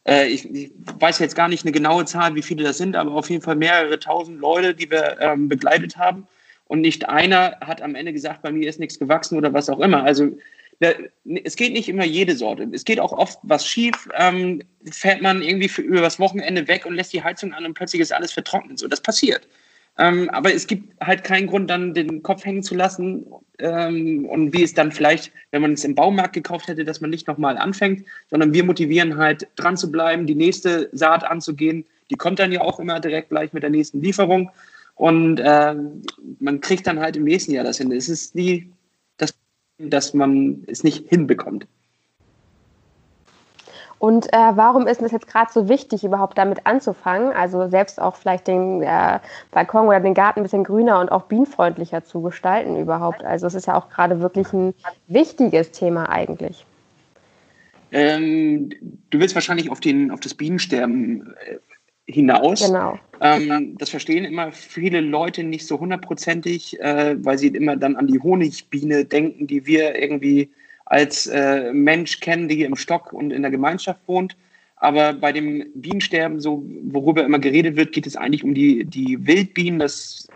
[0.08, 3.13] Äh, ich, ich, weiß jetzt gar nicht eine genaue Zahl, wie viele das sind, aber
[3.13, 6.28] auf jeden Fall mehrere tausend Leute, die wir ähm, begleitet haben.
[6.66, 9.80] Und nicht einer hat am Ende gesagt, bei mir ist nichts gewachsen oder was auch
[9.80, 10.04] immer.
[10.04, 10.38] Also
[10.80, 12.68] es geht nicht immer jede Sorte.
[12.72, 14.08] Es geht auch oft was schief.
[14.16, 14.62] Ähm,
[14.92, 18.02] fährt man irgendwie für, über das Wochenende weg und lässt die Heizung an und plötzlich
[18.02, 18.78] ist alles vertrocknet.
[18.78, 19.48] So, das passiert.
[19.98, 23.26] Ähm, aber es gibt halt keinen Grund, dann den Kopf hängen zu lassen.
[23.58, 27.10] Ähm, und wie es dann vielleicht, wenn man es im Baumarkt gekauft hätte, dass man
[27.10, 31.86] nicht nochmal anfängt, sondern wir motivieren halt dran zu bleiben, die nächste Saat anzugehen.
[32.12, 34.52] Die kommt dann ja auch immer direkt gleich mit der nächsten Lieferung.
[34.94, 35.76] Und äh,
[36.40, 37.92] man kriegt dann halt im nächsten Jahr das hin.
[37.92, 38.72] Es ist die
[39.78, 41.68] dass man es nicht hinbekommt.
[44.00, 47.34] Und äh, warum ist es jetzt gerade so wichtig, überhaupt damit anzufangen?
[47.34, 49.20] Also selbst auch vielleicht den äh,
[49.52, 53.24] Balkon oder den Garten ein bisschen grüner und auch bienenfreundlicher zu gestalten überhaupt.
[53.24, 54.76] Also es ist ja auch gerade wirklich ein
[55.08, 56.66] wichtiges Thema eigentlich.
[57.92, 58.70] Ähm,
[59.10, 61.58] du willst wahrscheinlich auf, den, auf das Bienensterben äh,
[62.08, 62.65] hinaus.
[62.65, 63.00] Genau.
[63.20, 68.08] Ähm, das verstehen immer viele Leute nicht so hundertprozentig, äh, weil sie immer dann an
[68.08, 70.50] die Honigbiene denken, die wir irgendwie
[70.86, 74.38] als äh, Mensch kennen, die hier im Stock und in der Gemeinschaft wohnt.
[74.78, 79.26] Aber bei dem Bienensterben, so worüber immer geredet wird, geht es eigentlich um die, die
[79.26, 79.80] Wildbienen.
[79.80, 80.28] Das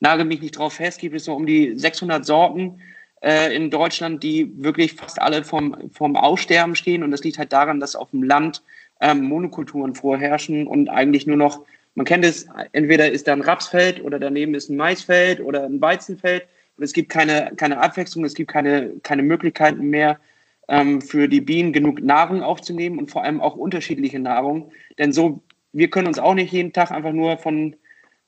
[0.00, 2.80] nagel mich nicht drauf fest, gibt es so um die 600 Sorten
[3.22, 7.04] äh, in Deutschland, die wirklich fast alle vom, vom Aussterben stehen.
[7.04, 8.62] Und das liegt halt daran, dass auf dem Land
[9.00, 14.02] ähm, Monokulturen vorherrschen und eigentlich nur noch, man kennt es, entweder ist da ein Rapsfeld
[14.02, 18.34] oder daneben ist ein Maisfeld oder ein Weizenfeld und es gibt keine, keine Abwechslung, es
[18.34, 20.18] gibt keine, keine Möglichkeiten mehr
[20.68, 24.70] ähm, für die Bienen genug Nahrung aufzunehmen und vor allem auch unterschiedliche Nahrung.
[24.98, 27.76] Denn so, wir können uns auch nicht jeden Tag einfach nur von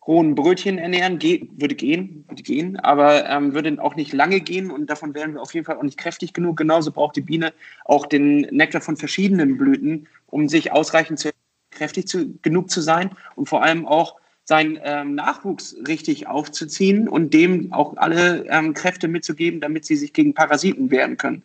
[0.08, 1.20] rohen Brötchen ernähren.
[1.20, 5.34] Ge würde gehen, würde gehen, aber ähm, würde auch nicht lange gehen und davon wären
[5.34, 6.56] wir auf jeden Fall auch nicht kräftig genug.
[6.56, 7.52] Genauso braucht die Biene
[7.84, 11.30] auch den Nektar von verschiedenen Blüten, um sich ausreichend zu,
[11.70, 17.34] kräftig zu, genug zu sein und vor allem auch seinen ähm, Nachwuchs richtig aufzuziehen und
[17.34, 21.42] dem auch alle ähm, Kräfte mitzugeben, damit sie sich gegen Parasiten wehren können.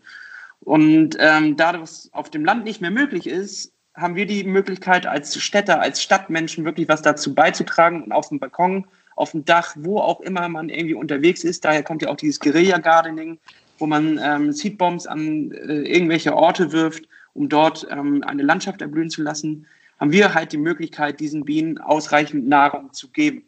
[0.62, 5.06] Und ähm, da das auf dem Land nicht mehr möglich ist, haben wir die Möglichkeit
[5.06, 9.76] als Städter, als Stadtmenschen wirklich was dazu beizutragen und auf dem Balkon, auf dem Dach,
[9.80, 11.64] wo auch immer man irgendwie unterwegs ist.
[11.64, 13.38] Daher kommt ja auch dieses Guerilla-Gardening,
[13.78, 19.10] wo man ähm, Seedbombs an äh, irgendwelche Orte wirft, um dort ähm, eine Landschaft erblühen
[19.10, 19.68] zu lassen
[20.04, 23.44] haben wir halt die Möglichkeit, diesen Bienen ausreichend Nahrung zu geben.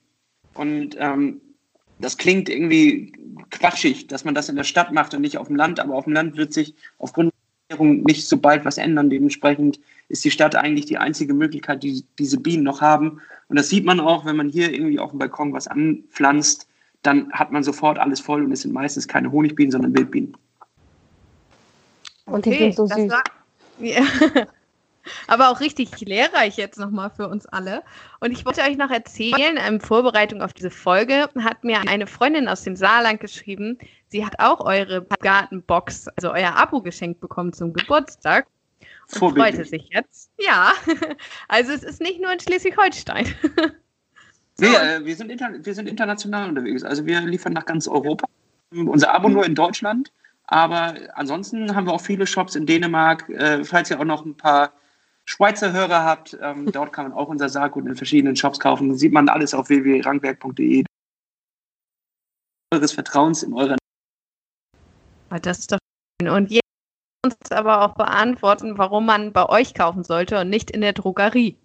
[0.53, 1.41] Und ähm,
[1.99, 3.11] das klingt irgendwie
[3.49, 6.05] quatschig, dass man das in der Stadt macht und nicht auf dem Land, aber auf
[6.05, 9.09] dem Land wird sich aufgrund der Ernährung nicht so bald was ändern.
[9.09, 13.21] Dementsprechend ist die Stadt eigentlich die einzige Möglichkeit, die diese Bienen noch haben.
[13.47, 16.67] Und das sieht man auch, wenn man hier irgendwie auf dem Balkon was anpflanzt,
[17.01, 20.35] dann hat man sofort alles voll und es sind meistens keine Honigbienen, sondern Wildbienen.
[22.25, 23.09] Und die sind so süß.
[23.09, 23.23] War,
[23.79, 24.01] ja.
[25.27, 27.83] aber auch richtig lehrreich jetzt nochmal für uns alle.
[28.19, 32.47] Und ich wollte euch noch erzählen, in Vorbereitung auf diese Folge hat mir eine Freundin
[32.47, 33.77] aus dem Saarland geschrieben,
[34.09, 38.47] sie hat auch eure Gartenbox, also euer Abo geschenkt bekommen zum Geburtstag.
[39.13, 40.31] Und freute sich jetzt.
[40.39, 40.73] Ja,
[41.47, 43.33] also es ist nicht nur in Schleswig-Holstein.
[44.57, 46.83] Nee, äh, wir, sind wir sind international unterwegs.
[46.83, 48.25] Also wir liefern nach ganz Europa.
[48.71, 50.13] Unser Abo nur in Deutschland.
[50.45, 53.27] Aber ansonsten haben wir auch viele Shops in Dänemark.
[53.29, 54.71] Äh, falls ihr auch noch ein paar
[55.25, 58.95] Schweizer Hörer habt, ähm, dort kann man auch unser Saatgut in verschiedenen Shops kaufen.
[58.95, 60.85] Sieht man alles auf www.rangwerk.de.
[62.73, 63.75] Eures Vertrauens in eurer.
[65.29, 65.79] Ah, das ist doch
[66.21, 66.29] schön.
[66.29, 66.64] Und jetzt
[67.25, 71.55] uns aber auch beantworten, warum man bei euch kaufen sollte und nicht in der Drogerie.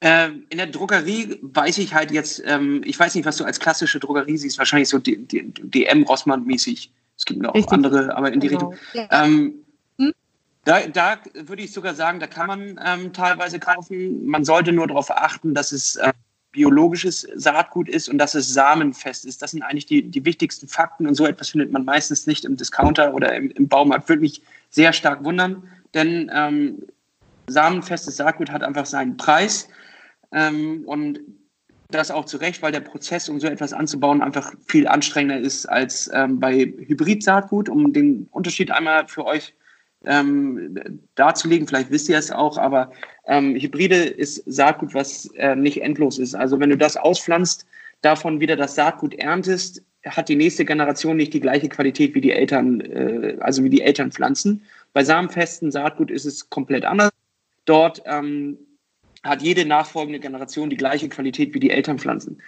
[0.00, 3.60] Ähm, in der Drogerie weiß ich halt jetzt, ähm, ich weiß nicht, was du als
[3.60, 6.90] klassische Drogerie siehst, wahrscheinlich so DM Rossmann mäßig.
[7.16, 8.70] Es gibt noch auch andere, aber in die genau.
[8.70, 8.88] Richtung.
[8.94, 9.24] Ja.
[9.24, 9.54] Ähm,
[10.64, 14.26] da, da würde ich sogar sagen, da kann man ähm, teilweise kaufen.
[14.26, 15.98] Man sollte nur darauf achten, dass es
[16.52, 19.42] biologisches Saatgut ist und dass es samenfest ist.
[19.42, 22.56] Das sind eigentlich die, die wichtigsten Fakten und so etwas findet man meistens nicht im
[22.56, 24.08] Discounter oder im, im Baumarkt.
[24.08, 25.62] Würde mich sehr stark wundern,
[25.94, 26.82] denn ähm,
[27.46, 29.68] samenfestes Saatgut hat einfach seinen Preis
[30.30, 31.20] ähm, und
[31.90, 35.66] das auch zu Recht, weil der Prozess, um so etwas anzubauen, einfach viel anstrengender ist
[35.66, 37.68] als ähm, bei Hybrid-Saatgut.
[37.68, 39.54] Um den Unterschied einmal für euch
[40.06, 41.66] ähm, darzulegen.
[41.66, 42.92] Vielleicht wisst ihr es auch, aber
[43.26, 46.34] ähm, Hybride ist Saatgut, was äh, nicht endlos ist.
[46.34, 47.66] Also wenn du das auspflanzt,
[48.02, 52.32] davon wieder das Saatgut erntest, hat die nächste Generation nicht die gleiche Qualität wie die
[52.32, 54.62] Eltern, äh, also wie die Eltern pflanzen.
[54.92, 57.10] Bei samenfesten Saatgut ist es komplett anders.
[57.64, 58.58] Dort ähm,
[59.22, 62.42] hat jede nachfolgende Generation die gleiche Qualität wie die Eltern pflanzen.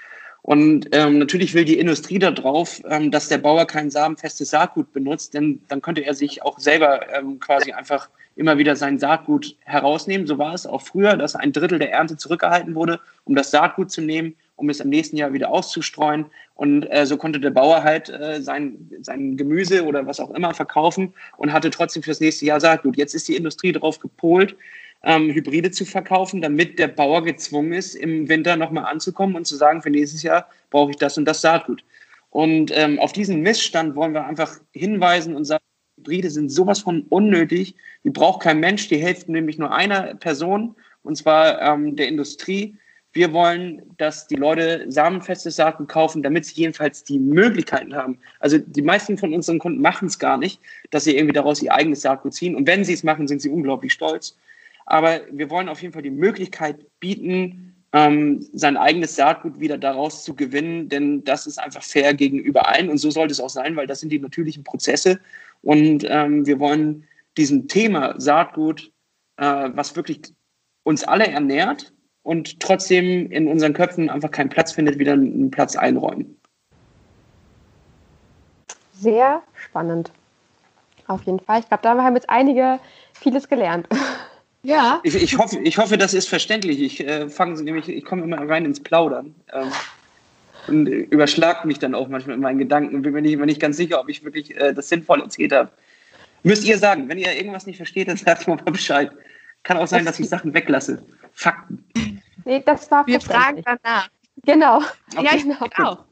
[0.47, 5.33] Und ähm, natürlich will die Industrie darauf, ähm, dass der Bauer kein samenfestes Saatgut benutzt,
[5.33, 10.27] denn dann könnte er sich auch selber ähm, quasi einfach immer wieder sein Saatgut herausnehmen.
[10.27, 13.91] So war es auch früher, dass ein Drittel der Ernte zurückgehalten wurde, um das Saatgut
[13.91, 16.27] zu nehmen, um es im nächsten Jahr wieder auszustreuen.
[16.57, 20.53] Und äh, so konnte der Bauer halt äh, sein, sein Gemüse oder was auch immer
[20.53, 22.99] verkaufen und hatte trotzdem fürs nächste Jahr Saatgut.
[22.99, 24.57] Jetzt ist die Industrie darauf gepolt,
[25.05, 29.57] ähm, Hybride zu verkaufen, damit der Bauer gezwungen ist, im Winter nochmal anzukommen und zu
[29.57, 31.85] sagen, für nächstes Jahr brauche ich das und das Saatgut.
[32.31, 35.63] Und ähm, auf diesen Missstand wollen wir einfach hinweisen und sagen,
[35.99, 37.77] Hybride sind sowas von unnötig.
[38.03, 38.89] Die braucht kein Mensch.
[38.89, 42.77] Die helfen nämlich nur einer Person, und zwar ähm, der Industrie.
[43.13, 48.19] Wir wollen, dass die Leute samenfestes Saatgut kaufen, damit sie jedenfalls die Möglichkeiten haben.
[48.41, 51.73] Also die meisten von unseren Kunden machen es gar nicht, dass sie irgendwie daraus ihr
[51.73, 52.57] eigenes Saatgut ziehen.
[52.57, 54.37] Und wenn sie es machen, sind sie unglaublich stolz.
[54.87, 60.25] Aber wir wollen auf jeden Fall die Möglichkeit bieten, ähm, sein eigenes Saatgut wieder daraus
[60.25, 63.77] zu gewinnen, denn das ist einfach fair gegenüber allen und so sollte es auch sein,
[63.77, 65.21] weil das sind die natürlichen Prozesse
[65.63, 67.05] und ähm, wir wollen
[67.37, 68.91] diesem Thema Saatgut,
[69.37, 70.35] äh, was wirklich
[70.83, 71.93] uns alle ernährt
[72.25, 76.37] und trotzdem in unseren Köpfen einfach keinen Platz findet, wieder einen Platz einräumen.
[78.93, 80.11] Sehr spannend.
[81.07, 81.61] Auf jeden Fall.
[81.61, 82.81] Ich glaube, da haben jetzt einige
[83.13, 83.87] vieles gelernt.
[84.65, 85.01] Ja.
[85.03, 86.81] Ich, ich, hoffe, ich hoffe, das ist verständlich.
[86.81, 89.35] Ich äh, fange nämlich, ich komme immer rein ins Plaudern.
[89.53, 89.71] Ähm,
[90.67, 93.61] und äh, überschlag mich dann auch manchmal in meinen Gedanken und bin mir nicht, nicht
[93.61, 95.71] ganz sicher, ob ich wirklich äh, das sinnvoll erzählt habe.
[96.43, 99.11] Müsst ihr sagen, wenn ihr irgendwas nicht versteht, dann sagt mal Bescheid.
[99.63, 101.03] Kann auch sein, dass ich Sachen weglasse.
[101.33, 101.85] Fakten.
[102.45, 104.09] Nee, das war Wir fragen danach.
[104.45, 104.79] Genau.
[105.15, 105.25] Okay.
[105.25, 105.91] Ja, ich genau.
[105.91, 106.05] auch.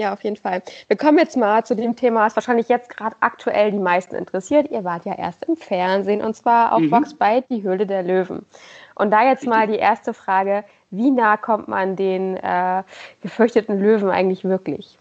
[0.00, 0.62] Ja, auf jeden Fall.
[0.88, 4.70] Wir kommen jetzt mal zu dem Thema, was wahrscheinlich jetzt gerade aktuell die meisten interessiert.
[4.70, 6.90] Ihr wart ja erst im Fernsehen und zwar auf mhm.
[6.90, 8.46] Vox Byte, die Höhle der Löwen.
[8.94, 12.82] Und da jetzt mal die erste Frage, wie nah kommt man den äh,
[13.20, 14.98] gefürchteten Löwen eigentlich wirklich?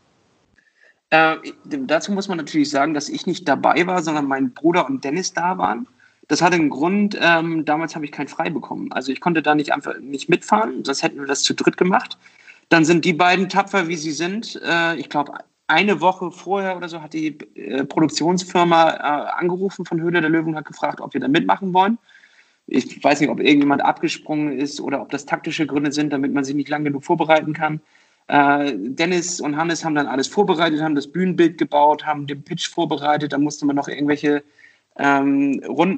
[1.12, 5.06] Äh, dazu muss man natürlich sagen, dass ich nicht dabei war, sondern mein Bruder und
[5.06, 5.88] Dennis da waren.
[6.28, 8.92] Das hatte einen Grund, ähm, damals habe ich kein Frei bekommen.
[8.92, 12.18] Also ich konnte da nicht einfach nicht mitfahren, sonst hätten wir das zu dritt gemacht.
[12.70, 14.60] Dann sind die beiden tapfer, wie sie sind.
[14.64, 15.34] Äh, ich glaube,
[15.68, 20.50] eine Woche vorher oder so hat die äh, Produktionsfirma äh, angerufen von Höhle der Löwen
[20.50, 21.98] und hat gefragt, ob wir da mitmachen wollen.
[22.68, 26.44] Ich weiß nicht, ob irgendjemand abgesprungen ist oder ob das taktische Gründe sind, damit man
[26.44, 27.82] sich nicht lang genug vorbereiten kann.
[28.28, 33.34] Dennis und Hannes haben dann alles vorbereitet, haben das Bühnenbild gebaut, haben den Pitch vorbereitet.
[33.34, 34.44] Da musste man noch irgendwelche
[35.00, 35.98] ähm, Runden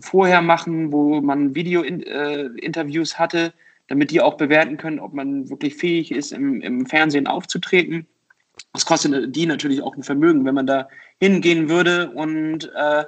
[0.00, 3.52] vorher machen, wo man Video-Interviews äh, hatte,
[3.90, 8.06] damit die auch bewerten können, ob man wirklich fähig ist, im, im Fernsehen aufzutreten.
[8.72, 13.04] Das kostet die natürlich auch ein Vermögen, wenn man da hingehen würde und äh,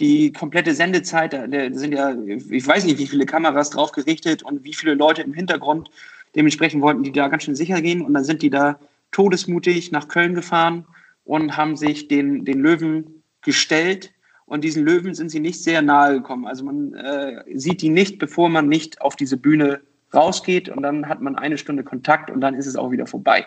[0.00, 4.62] die komplette Sendezeit, da sind ja, ich weiß nicht, wie viele Kameras drauf gerichtet und
[4.64, 5.90] wie viele Leute im Hintergrund.
[6.36, 8.78] Dementsprechend wollten die da ganz schön sicher gehen und dann sind die da
[9.12, 10.84] todesmutig nach Köln gefahren
[11.24, 14.12] und haben sich den, den Löwen gestellt.
[14.44, 16.46] Und diesen Löwen sind sie nicht sehr nahe gekommen.
[16.46, 19.80] Also man äh, sieht die nicht, bevor man nicht auf diese Bühne
[20.14, 23.46] rausgeht und dann hat man eine Stunde Kontakt und dann ist es auch wieder vorbei.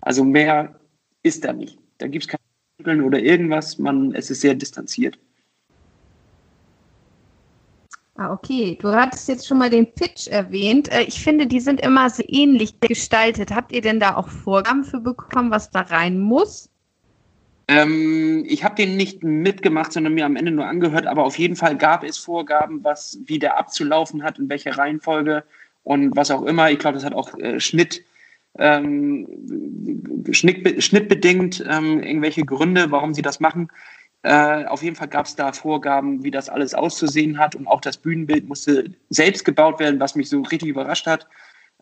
[0.00, 0.78] Also mehr
[1.22, 1.78] ist da nicht.
[1.98, 5.18] Da gibt es kein oder irgendwas, man, es ist sehr distanziert.
[8.16, 8.78] Ah, okay.
[8.80, 10.92] Du hattest jetzt schon mal den Pitch erwähnt.
[10.92, 13.50] Äh, ich finde, die sind immer so ähnlich gestaltet.
[13.50, 16.70] Habt ihr denn da auch Vorgaben für bekommen, was da rein muss?
[17.66, 21.56] Ähm, ich habe den nicht mitgemacht, sondern mir am Ende nur angehört, aber auf jeden
[21.56, 25.44] Fall gab es Vorgaben, was wie der abzulaufen hat, in welcher Reihenfolge
[25.84, 26.70] und was auch immer.
[26.70, 28.02] Ich glaube, das hat auch äh, Schnitt,
[28.58, 29.28] ähm,
[30.32, 33.68] Schnitt, schnittbedingt ähm, irgendwelche Gründe, warum sie das machen.
[34.22, 37.82] Äh, auf jeden Fall gab es da Vorgaben, wie das alles auszusehen hat und auch
[37.82, 41.26] das Bühnenbild musste selbst gebaut werden, was mich so richtig überrascht hat.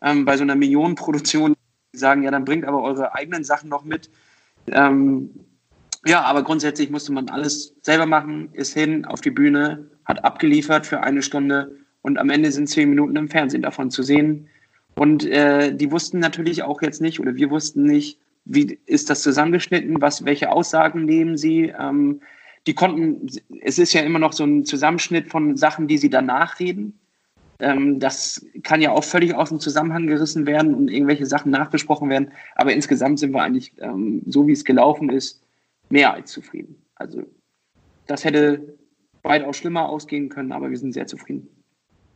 [0.01, 1.55] Ähm, bei so einer Millionenproduktion
[1.93, 4.09] sagen, ja, dann bringt aber eure eigenen Sachen noch mit.
[4.67, 5.29] Ähm,
[6.05, 10.85] ja, aber grundsätzlich musste man alles selber machen, ist hin auf die Bühne, hat abgeliefert
[10.85, 14.47] für eine Stunde und am Ende sind zehn Minuten im Fernsehen davon zu sehen.
[14.95, 19.23] Und äh, die wussten natürlich auch jetzt nicht, oder wir wussten nicht, wie ist das
[19.23, 21.73] zusammengeschnitten, was, welche Aussagen nehmen sie.
[21.79, 22.21] Ähm,
[22.67, 23.27] die konnten,
[23.61, 26.99] es ist ja immer noch so ein Zusammenschnitt von Sachen, die sie danach reden.
[27.59, 32.09] Ähm, das kann ja auch völlig aus dem Zusammenhang gerissen werden und irgendwelche Sachen nachbesprochen
[32.09, 32.33] werden.
[32.55, 35.41] Aber insgesamt sind wir eigentlich, ähm, so wie es gelaufen ist,
[35.89, 36.75] mehr als zufrieden.
[36.95, 37.23] Also
[38.07, 38.77] das hätte
[39.23, 41.47] weitaus schlimmer ausgehen können, aber wir sind sehr zufrieden.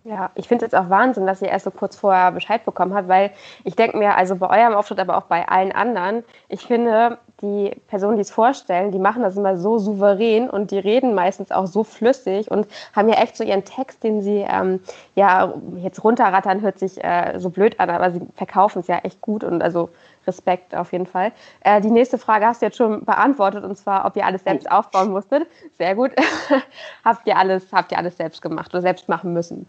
[0.08, 2.94] Ja, ich finde es jetzt auch Wahnsinn, dass ihr erst so kurz vorher Bescheid bekommen
[2.94, 3.32] habt, weil
[3.66, 7.72] ich denke mir, also bei eurem Auftritt, aber auch bei allen anderen, ich finde, die
[7.88, 11.68] Personen, die es vorstellen, die machen das immer so souverän und die reden meistens auch
[11.68, 14.80] so flüssig und haben ja echt so ihren Text, den sie ähm,
[15.16, 19.20] ja jetzt runterrattern, hört sich äh, so blöd an, aber sie verkaufen es ja echt
[19.20, 19.90] gut und also
[20.26, 21.34] Respekt auf jeden Fall.
[21.60, 24.72] Äh, die nächste Frage hast du jetzt schon beantwortet und zwar, ob ihr alles selbst
[24.72, 25.48] aufbauen musstet.
[25.78, 26.12] Sehr gut.
[27.04, 29.68] habt ihr alles, habt ihr alles selbst gemacht oder selbst machen müssen?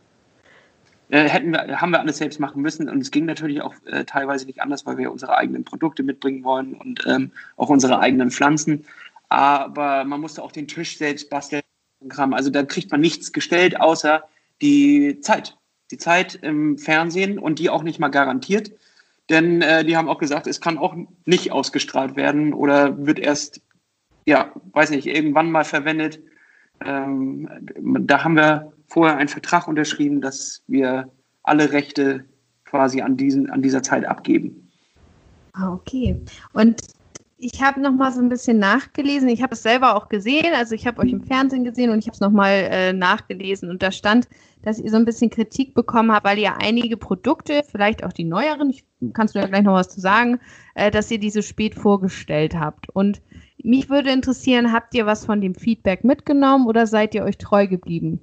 [1.10, 2.88] Äh, hätten wir, haben wir alles selbst machen müssen.
[2.88, 6.44] Und es ging natürlich auch äh, teilweise nicht anders, weil wir unsere eigenen Produkte mitbringen
[6.44, 8.84] wollen und ähm, auch unsere eigenen Pflanzen.
[9.28, 11.62] Aber man musste auch den Tisch selbst basteln.
[12.10, 14.24] Also da kriegt man nichts gestellt, außer
[14.62, 15.56] die Zeit.
[15.90, 18.72] Die Zeit im Fernsehen und die auch nicht mal garantiert.
[19.30, 20.94] Denn äh, die haben auch gesagt, es kann auch
[21.24, 23.60] nicht ausgestrahlt werden oder wird erst,
[24.26, 26.20] ja, weiß nicht, irgendwann mal verwendet.
[26.84, 27.48] Ähm,
[27.80, 31.10] da haben wir vorher einen Vertrag unterschrieben, dass wir
[31.42, 32.24] alle Rechte
[32.64, 34.70] quasi an, diesen, an dieser Zeit abgeben.
[35.52, 36.20] Ah, okay.
[36.52, 36.80] Und
[37.40, 39.28] ich habe noch mal so ein bisschen nachgelesen.
[39.28, 40.52] Ich habe es selber auch gesehen.
[40.56, 43.70] Also ich habe euch im Fernsehen gesehen und ich habe es noch mal äh, nachgelesen.
[43.70, 44.28] Und da stand,
[44.62, 48.24] dass ihr so ein bisschen Kritik bekommen habt, weil ihr einige Produkte, vielleicht auch die
[48.24, 50.40] neueren, ich, kannst du ja gleich noch was zu sagen,
[50.74, 52.88] äh, dass ihr diese spät vorgestellt habt.
[52.90, 53.22] Und
[53.62, 57.68] mich würde interessieren, habt ihr was von dem Feedback mitgenommen oder seid ihr euch treu
[57.68, 58.20] geblieben?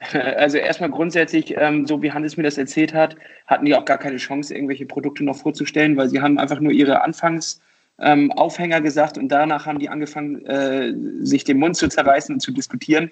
[0.36, 3.16] Also erstmal grundsätzlich, ähm, so wie Hannes mir das erzählt hat,
[3.46, 6.72] hatten die auch gar keine Chance, irgendwelche Produkte noch vorzustellen, weil sie haben einfach nur
[6.72, 10.92] ihre Anfangsaufhänger ähm, gesagt und danach haben die angefangen, äh,
[11.24, 13.10] sich den Mund zu zerreißen und zu diskutieren.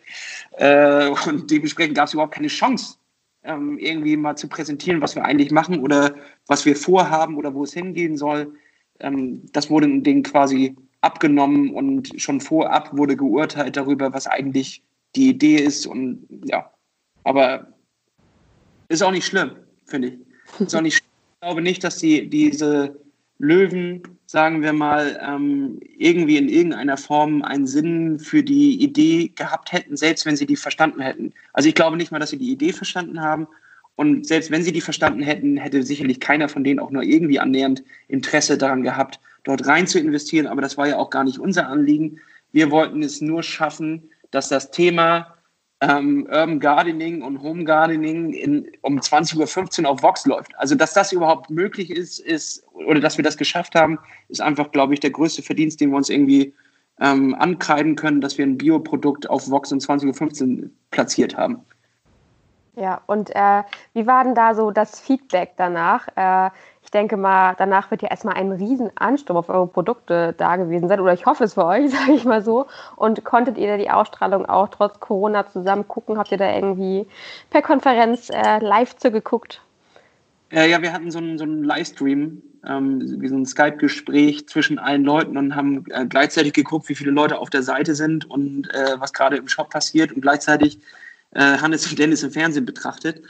[0.53, 2.97] Äh, und dementsprechend gab es überhaupt keine Chance,
[3.45, 6.15] ähm, irgendwie mal zu präsentieren, was wir eigentlich machen oder
[6.47, 8.55] was wir vorhaben oder wo es hingehen soll.
[9.01, 14.83] Ähm, das wurde denen quasi abgenommen und schon vorab wurde geurteilt darüber, was eigentlich
[15.17, 16.71] die Idee ist und ja,
[17.25, 17.69] aber
[18.89, 19.53] ist auch nicht schlimm,
[19.87, 20.19] finde ich.
[20.61, 21.09] Ist auch nicht schlimm.
[21.35, 23.01] Ich glaube nicht, dass die, diese
[23.39, 29.73] Löwen, sagen wir mal, ähm, irgendwie in irgendeiner Form einen Sinn für die Idee gehabt
[29.73, 31.33] hätten, selbst wenn sie die verstanden hätten.
[31.53, 33.49] Also ich glaube nicht mal, dass sie die Idee verstanden haben
[33.97, 37.39] Und selbst wenn sie die verstanden hätten, hätte sicherlich keiner von denen auch nur irgendwie
[37.39, 40.47] annähernd Interesse daran gehabt, dort rein zu investieren.
[40.47, 42.19] Aber das war ja auch gar nicht unser Anliegen.
[42.53, 45.35] Wir wollten es nur schaffen, dass das Thema
[45.81, 50.53] ähm, Urban Gardening und Home Gardening in, um 20.15 Uhr auf Vox läuft.
[50.57, 54.71] Also, dass das überhaupt möglich ist, ist, oder dass wir das geschafft haben, ist einfach,
[54.71, 56.55] glaube ich, der größte Verdienst, den wir uns irgendwie
[57.01, 61.65] ähm, ankreiden können, dass wir ein Bioprodukt auf Vox um 20.15 Uhr platziert haben.
[62.77, 63.63] Ja, und äh,
[63.93, 66.09] wie war denn da so das Feedback danach?
[66.17, 66.51] Äh,
[66.93, 71.01] denke mal, danach wird ja erstmal ein riesen Ansturm auf eure Produkte da gewesen sein.
[71.01, 72.67] Oder ich hoffe es für euch, sage ich mal so.
[72.97, 76.19] Und konntet ihr da die Ausstrahlung auch trotz Corona zusammen gucken?
[76.19, 77.07] Habt ihr da irgendwie
[77.51, 79.63] per Konferenz äh, live zugeguckt?
[80.51, 84.79] Ja, ja, wir hatten so einen, so einen Livestream, ähm, wie so ein Skype-Gespräch zwischen
[84.79, 88.69] allen Leuten und haben äh, gleichzeitig geguckt, wie viele Leute auf der Seite sind und
[88.75, 90.79] äh, was gerade im Shop passiert und gleichzeitig
[91.31, 93.23] äh, Hannes und Dennis im Fernsehen betrachtet.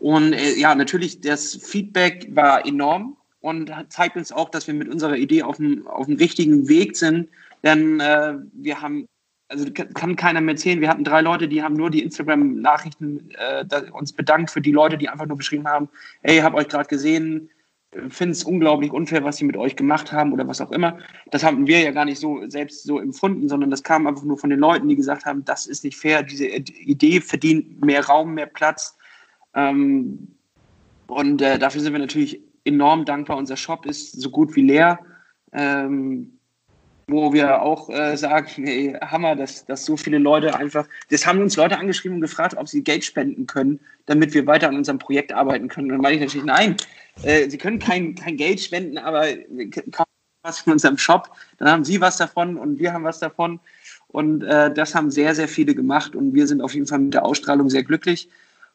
[0.00, 4.88] Und äh, ja, natürlich, das Feedback war enorm und zeigt uns auch, dass wir mit
[4.88, 7.28] unserer Idee auf dem, auf dem richtigen Weg sind.
[7.62, 9.06] Denn äh, wir haben,
[9.48, 13.64] also kann keiner mehr erzählen, wir hatten drei Leute, die haben nur die Instagram-Nachrichten äh,
[13.92, 15.88] uns bedankt für die Leute, die einfach nur beschrieben haben,
[16.22, 17.50] hey, hab euch gerade gesehen,
[18.08, 20.98] finde es unglaublich unfair, was sie mit euch gemacht haben oder was auch immer.
[21.30, 24.38] Das haben wir ja gar nicht so selbst so empfunden, sondern das kam einfach nur
[24.38, 28.34] von den Leuten, die gesagt haben, das ist nicht fair, diese Idee verdient mehr Raum,
[28.34, 28.96] mehr Platz.
[29.54, 30.28] Ähm,
[31.06, 33.36] und äh, dafür sind wir natürlich enorm dankbar.
[33.36, 34.98] Unser Shop ist so gut wie leer.
[35.52, 36.34] Ähm,
[37.06, 41.40] wo wir auch äh, sagen, hey, Hammer, dass, dass so viele Leute einfach, das haben
[41.40, 44.98] uns Leute angeschrieben und gefragt, ob sie Geld spenden können, damit wir weiter an unserem
[44.98, 45.88] Projekt arbeiten können.
[45.88, 46.76] Und dann meine ich natürlich, nein,
[47.22, 49.26] äh, sie können kein, kein Geld spenden, aber
[49.92, 50.10] kaufen
[50.42, 53.60] was in unserem Shop, dann haben sie was davon und wir haben was davon.
[54.08, 57.14] Und äh, das haben sehr, sehr viele gemacht und wir sind auf jeden Fall mit
[57.14, 58.28] der Ausstrahlung sehr glücklich.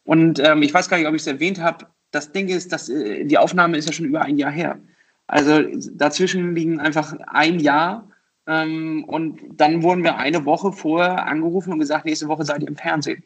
[0.09, 2.89] Und ähm, ich weiß gar nicht, ob ich es erwähnt habe, das Ding ist, dass
[2.89, 4.79] äh, die Aufnahme ist ja schon über ein Jahr her.
[5.27, 8.09] Also dazwischen liegen einfach ein Jahr
[8.47, 12.69] ähm, und dann wurden wir eine Woche vorher angerufen und gesagt, nächste Woche seid ihr
[12.69, 13.23] im Fernsehen.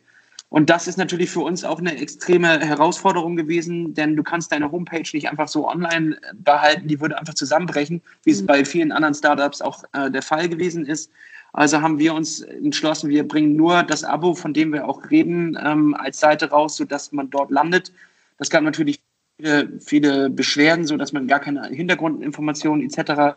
[0.50, 4.70] Und das ist natürlich für uns auch eine extreme Herausforderung gewesen, denn du kannst deine
[4.70, 8.48] Homepage nicht einfach so online behalten, die würde einfach zusammenbrechen, wie es mhm.
[8.48, 11.10] bei vielen anderen Startups auch äh, der Fall gewesen ist.
[11.54, 15.58] Also haben wir uns entschlossen, wir bringen nur das Abo, von dem wir auch reden,
[15.64, 17.94] ähm, als Seite raus, sodass man dort landet.
[18.40, 19.00] Das gab natürlich
[19.38, 23.36] viele, viele Beschwerden, sodass man gar keine Hintergrundinformationen etc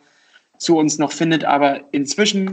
[0.58, 1.44] zu uns noch findet.
[1.44, 2.50] Aber inzwischen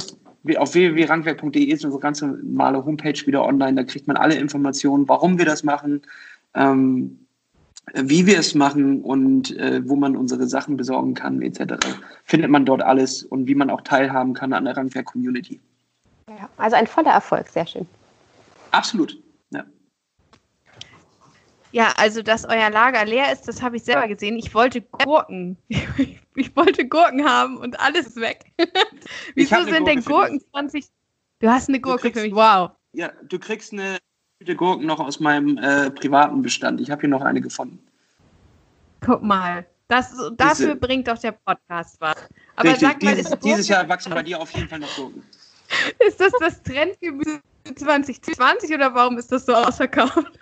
[0.57, 3.75] auf www.rangwerk.de ist unsere ganze normale Homepage wieder online.
[3.75, 6.01] Da kriegt man alle Informationen, warum wir das machen,
[6.55, 7.22] ähm,
[7.93, 11.75] wie wir es machen und äh, wo man unsere Sachen besorgen kann, etc.
[12.23, 15.59] Findet man dort alles und wie man auch teilhaben kann an der Rangwerk-Community.
[16.29, 17.85] Ja, also ein voller Erfolg, sehr schön.
[18.71, 19.21] Absolut.
[19.51, 19.65] Ja.
[21.71, 24.37] Ja, also dass euer Lager leer ist, das habe ich selber gesehen.
[24.37, 25.57] Ich wollte Gurken.
[26.35, 28.51] Ich wollte Gurken haben und alles ist weg.
[29.35, 30.87] Wieso sind Gurke denn Gurken 20?
[31.37, 32.33] Du hast eine Gurke kriegst, für mich.
[32.33, 32.71] Wow.
[32.93, 33.99] Ja, du kriegst eine
[34.43, 36.81] Tüte Gurken noch aus meinem äh, privaten Bestand.
[36.81, 37.79] Ich habe hier noch eine gefunden.
[38.99, 39.65] Guck mal.
[39.87, 42.17] Das, dafür Diese, bringt doch der Podcast was.
[42.57, 45.23] Aber richtig, sag mal, dieses, dieses Jahr wachsen bei dir auf jeden Fall noch Gurken.
[46.05, 47.39] Ist das das Trendgemüse
[47.73, 50.37] 2020 oder warum ist das so ausverkauft?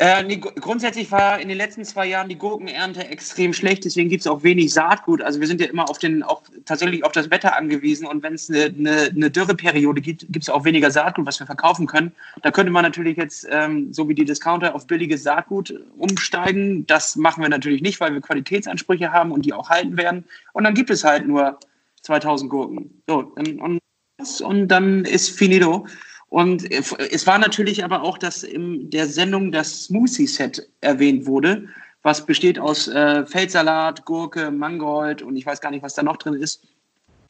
[0.00, 4.22] Äh, nee, grundsätzlich war in den letzten zwei Jahren die Gurkenernte extrem schlecht, deswegen gibt
[4.22, 5.20] es auch wenig Saatgut.
[5.20, 8.32] Also wir sind ja immer auf den, auch tatsächlich auf das Wetter angewiesen und wenn
[8.32, 12.12] es eine, eine, eine Dürreperiode gibt, gibt es auch weniger Saatgut, was wir verkaufen können.
[12.40, 16.86] Da könnte man natürlich jetzt, ähm, so wie die Discounter, auf billiges Saatgut umsteigen.
[16.86, 20.24] Das machen wir natürlich nicht, weil wir Qualitätsansprüche haben und die auch halten werden.
[20.54, 21.58] Und dann gibt es halt nur
[22.04, 23.02] 2000 Gurken.
[23.06, 23.80] So, und, und,
[24.40, 25.86] und dann ist finito.
[26.30, 31.68] Und es war natürlich aber auch, dass in der Sendung das Smoothie-Set erwähnt wurde,
[32.02, 36.16] was besteht aus äh, Feldsalat, Gurke, Mangold und ich weiß gar nicht, was da noch
[36.16, 36.62] drin ist.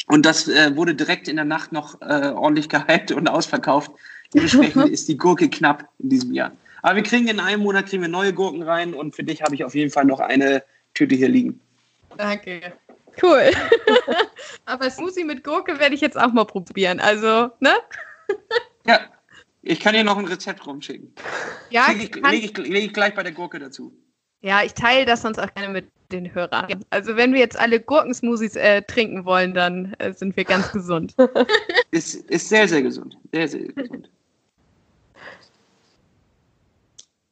[0.06, 3.90] Und das äh, wurde direkt in der Nacht noch äh, ordentlich gehypt und ausverkauft.
[4.34, 6.52] Dementsprechend ist die Gurke knapp in diesem Jahr.
[6.82, 9.54] Aber wir kriegen in einem Monat kriegen wir neue Gurken rein und für dich habe
[9.54, 11.58] ich auf jeden Fall noch eine Tüte hier liegen.
[12.18, 12.74] Danke.
[13.22, 13.50] Cool.
[14.66, 17.00] Aber Smoothie mit Gurke werde ich jetzt auch mal probieren.
[17.00, 17.72] Also, ne?
[18.86, 19.00] Ja,
[19.62, 21.14] ich kann dir noch ein Rezept rumschicken.
[21.70, 23.92] Ja, lege ich, leg ich, leg ich gleich bei der Gurke dazu.
[24.42, 26.82] Ja, ich teile das sonst auch gerne mit den Hörern.
[26.88, 31.14] Also wenn wir jetzt alle Gurkensmoothies äh, trinken wollen, dann äh, sind wir ganz gesund.
[31.90, 33.18] ist, ist sehr, sehr gesund.
[33.32, 34.10] Sehr, sehr gesund.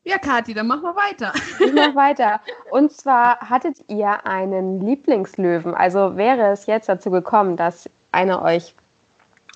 [0.05, 1.35] Ja, Kathi, dann machen wir weiter.
[1.61, 2.41] Ich mach weiter.
[2.71, 5.75] Und zwar hattet ihr einen Lieblingslöwen.
[5.75, 8.75] Also wäre es jetzt dazu gekommen, dass einer euch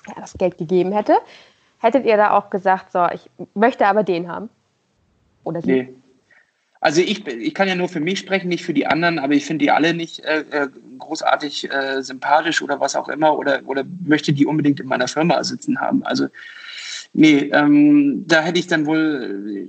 [0.07, 1.17] ja, das Geld gegeben hätte,
[1.83, 4.49] Hättet ihr da auch gesagt, so, ich möchte aber den haben?
[5.43, 5.71] Oder sie?
[5.71, 5.93] Nee.
[6.79, 9.45] Also ich, ich kann ja nur für mich sprechen, nicht für die anderen, aber ich
[9.45, 13.83] finde die alle nicht äh, äh, großartig äh, sympathisch oder was auch immer oder, oder
[14.05, 16.03] möchte die unbedingt in meiner Firma sitzen haben.
[16.03, 16.27] Also
[17.11, 19.67] nee, ähm, da hätte ich dann wohl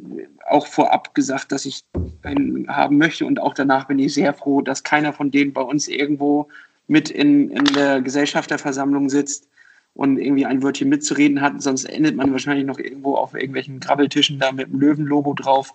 [0.49, 1.83] auch vorab gesagt, dass ich
[2.23, 5.63] einen haben möchte und auch danach bin ich sehr froh, dass keiner von denen bei
[5.63, 6.47] uns irgendwo
[6.87, 9.49] mit in, in der Gesellschafterversammlung sitzt
[9.95, 14.41] und irgendwie ein Wörtchen mitzureden hat, sonst endet man wahrscheinlich noch irgendwo auf irgendwelchen Krabbeltischen
[14.41, 15.75] da mit dem Löwenlogo drauf.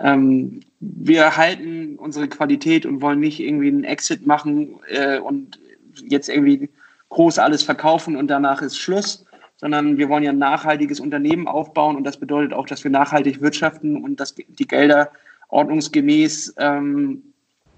[0.00, 5.58] Ähm, wir halten unsere Qualität und wollen nicht irgendwie einen Exit machen äh, und
[5.94, 6.68] jetzt irgendwie
[7.08, 9.24] groß alles verkaufen und danach ist Schluss,
[9.56, 13.40] sondern wir wollen ja ein nachhaltiges Unternehmen aufbauen und das bedeutet auch, dass wir nachhaltig
[13.40, 15.10] wirtschaften und dass die Gelder
[15.48, 17.22] ordnungsgemäß ähm,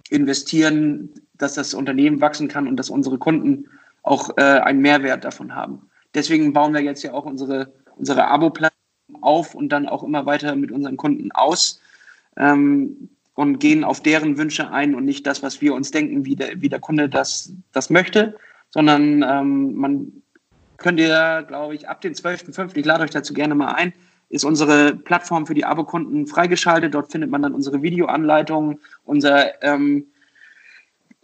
[0.08, 3.66] investieren, dass das Unternehmen wachsen kann und dass unsere Kunden
[4.06, 5.90] auch äh, einen Mehrwert davon haben.
[6.14, 10.54] Deswegen bauen wir jetzt ja auch unsere, unsere Abo-Plattform auf und dann auch immer weiter
[10.54, 11.80] mit unseren Kunden aus
[12.36, 16.36] ähm, und gehen auf deren Wünsche ein und nicht das, was wir uns denken, wie
[16.36, 18.36] der, wie der Kunde das, das möchte,
[18.70, 20.12] sondern ähm, man
[20.76, 23.92] könnt ihr, glaube ich, ab dem 12.05., ich lade euch dazu gerne mal ein,
[24.28, 26.94] ist unsere Plattform für die Abokunden freigeschaltet.
[26.94, 30.06] Dort findet man dann unsere Videoanleitungen, unser ähm,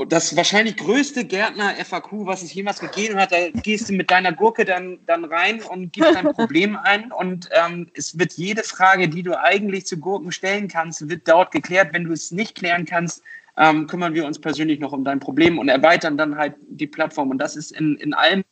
[0.04, 3.32] das wahrscheinlich größte Gärtner-FAQ, was es jemals gegeben hat.
[3.32, 7.12] Da gehst du mit deiner Gurke dann, dann rein und gibst dein Problem ein.
[7.12, 11.50] Und ähm, es wird jede Frage, die du eigentlich zu Gurken stellen kannst, wird dort
[11.50, 11.92] geklärt.
[11.92, 13.22] Wenn du es nicht klären kannst,
[13.56, 17.30] ähm, kümmern wir uns persönlich noch um dein Problem und erweitern dann halt die Plattform.
[17.30, 18.44] Und das ist in, in allen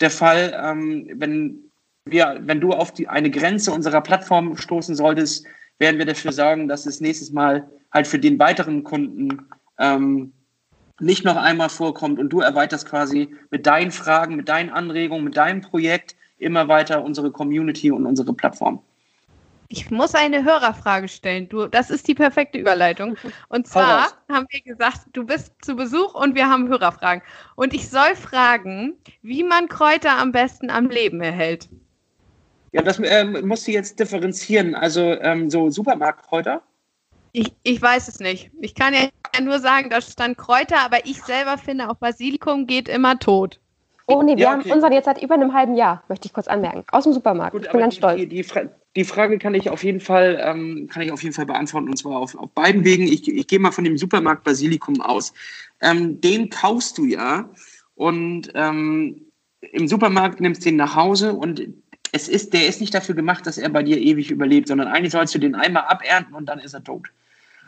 [0.00, 1.58] der Fall, ähm, wenn,
[2.04, 5.46] wir, wenn du auf die, eine Grenze unserer Plattform stoßen solltest,
[5.78, 9.48] werden wir dafür sorgen, dass es nächstes Mal halt für den weiteren Kunden
[9.78, 10.32] ähm,
[11.00, 15.36] nicht noch einmal vorkommt und du erweiterst quasi mit deinen Fragen, mit deinen Anregungen, mit
[15.36, 18.80] deinem Projekt immer weiter unsere Community und unsere Plattform.
[19.68, 21.48] Ich muss eine Hörerfrage stellen.
[21.48, 23.16] Du, das ist die perfekte Überleitung.
[23.48, 27.22] Und zwar haben wir gesagt, du bist zu Besuch und wir haben Hörerfragen.
[27.56, 31.68] Und ich soll fragen, wie man Kräuter am besten am Leben erhält.
[32.72, 34.74] Ja, das ähm, musst du jetzt differenzieren.
[34.74, 36.62] Also ähm, so Supermarktkräuter
[37.34, 38.50] ich, ich weiß es nicht.
[38.60, 39.08] Ich kann ja
[39.42, 43.60] nur sagen, da stand Kräuter, aber ich selber finde, auch Basilikum geht immer tot.
[44.06, 44.68] Oh nee, wir ja, okay.
[44.68, 46.84] haben unseren jetzt seit über einem halben Jahr, möchte ich kurz anmerken.
[46.92, 47.52] Aus dem Supermarkt.
[47.52, 48.20] Gut, ich bin ganz die, stolz.
[48.20, 48.46] Die, die,
[48.94, 51.96] die, Frage kann ich auf jeden Fall, ähm, kann ich auf jeden Fall beantworten und
[51.96, 53.04] zwar auf, auf beiden Wegen.
[53.04, 55.32] Ich, ich gehe mal von dem Supermarkt Basilikum aus.
[55.80, 57.48] Ähm, den kaufst du ja
[57.96, 59.22] und ähm,
[59.72, 61.66] im Supermarkt nimmst du den nach Hause und
[62.12, 65.10] es ist, der ist nicht dafür gemacht, dass er bei dir ewig überlebt, sondern eigentlich
[65.10, 67.08] sollst du den einmal abernten und dann ist er tot.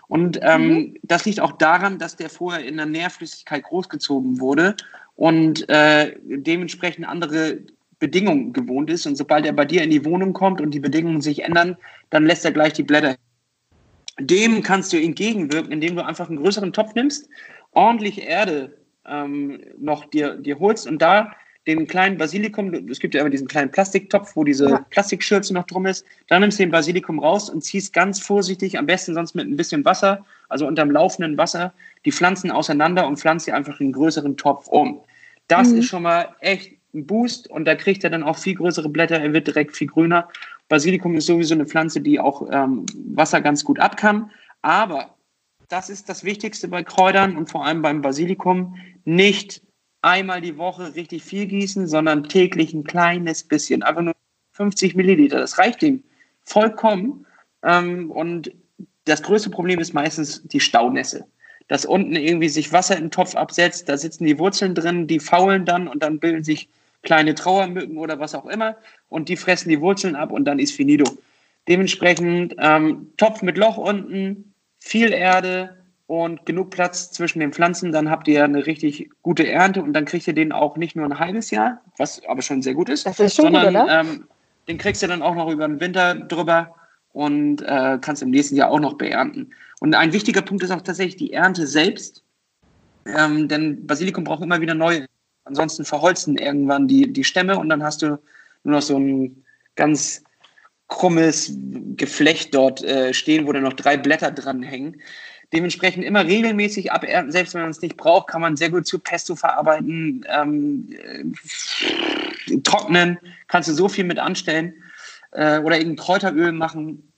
[0.09, 0.95] Und ähm, mhm.
[1.03, 4.77] das liegt auch daran, dass der vorher in der Nährflüssigkeit großgezogen wurde
[5.17, 7.59] und äh, dementsprechend andere
[7.99, 9.07] Bedingungen gewohnt ist.
[9.07, 11.77] Und sobald er bei dir in die Wohnung kommt und die Bedingungen sich ändern,
[12.11, 13.17] dann lässt er gleich die Blätter.
[14.19, 17.29] Dem kannst du entgegenwirken, indem du einfach einen größeren Topf nimmst,
[17.73, 18.77] ordentlich Erde
[19.07, 21.33] ähm, noch dir, dir holst und da
[21.67, 24.87] den kleinen Basilikum, es gibt ja immer diesen kleinen Plastiktopf, wo diese ja.
[24.91, 28.87] Plastikschürze noch drum ist, dann nimmst du den Basilikum raus und ziehst ganz vorsichtig, am
[28.87, 31.73] besten sonst mit ein bisschen Wasser, also unterm laufenden Wasser,
[32.05, 35.01] die Pflanzen auseinander und pflanzt sie einfach in einen größeren Topf um.
[35.49, 35.79] Das mhm.
[35.79, 39.21] ist schon mal echt ein Boost und da kriegt er dann auch viel größere Blätter,
[39.21, 40.29] er wird direkt viel grüner.
[40.69, 44.31] Basilikum ist sowieso eine Pflanze, die auch ähm, Wasser ganz gut ab kann,
[44.63, 45.17] aber
[45.69, 49.63] das ist das Wichtigste bei Kräutern und vor allem beim Basilikum, nicht
[50.03, 54.15] einmal die Woche richtig viel gießen, sondern täglich ein kleines bisschen, einfach nur
[54.53, 55.39] 50 Milliliter.
[55.39, 56.03] Das reicht ihm
[56.45, 57.27] vollkommen.
[57.63, 58.53] Ähm, und
[59.05, 61.27] das größte Problem ist meistens die Staunässe.
[61.69, 65.65] Dass unten irgendwie sich Wasser im Topf absetzt, da sitzen die Wurzeln drin, die faulen
[65.65, 66.69] dann und dann bilden sich
[67.03, 68.77] kleine Trauermücken oder was auch immer
[69.09, 71.05] und die fressen die Wurzeln ab und dann ist finito.
[71.69, 75.77] Dementsprechend ähm, Topf mit Loch unten, viel Erde,
[76.07, 80.05] und genug Platz zwischen den Pflanzen, dann habt ihr eine richtig gute Ernte und dann
[80.05, 83.07] kriegt ihr den auch nicht nur ein halbes Jahr, was aber schon sehr gut ist,
[83.07, 84.29] ist sondern gut, ähm,
[84.69, 86.75] den kriegst du dann auch noch über den Winter drüber
[87.13, 89.51] und äh, kannst im nächsten Jahr auch noch beernten.
[89.81, 92.23] Und ein wichtiger Punkt ist auch tatsächlich die Ernte selbst,
[93.07, 95.07] ähm, denn Basilikum braucht immer wieder neu,
[95.45, 98.19] ansonsten verholzen irgendwann die, die Stämme und dann hast du
[98.63, 99.45] nur noch so ein
[99.75, 100.23] ganz
[100.89, 101.53] krummes
[101.97, 105.01] Geflecht dort äh, stehen, wo dann noch drei Blätter dran hängen.
[105.53, 108.99] Dementsprechend immer regelmäßig abernten, selbst wenn man es nicht braucht, kann man sehr gut zu
[108.99, 114.75] Pesto verarbeiten, ähm, äh, trocknen, kannst du so viel mit anstellen
[115.31, 117.13] äh, oder irgendein Kräuteröl machen.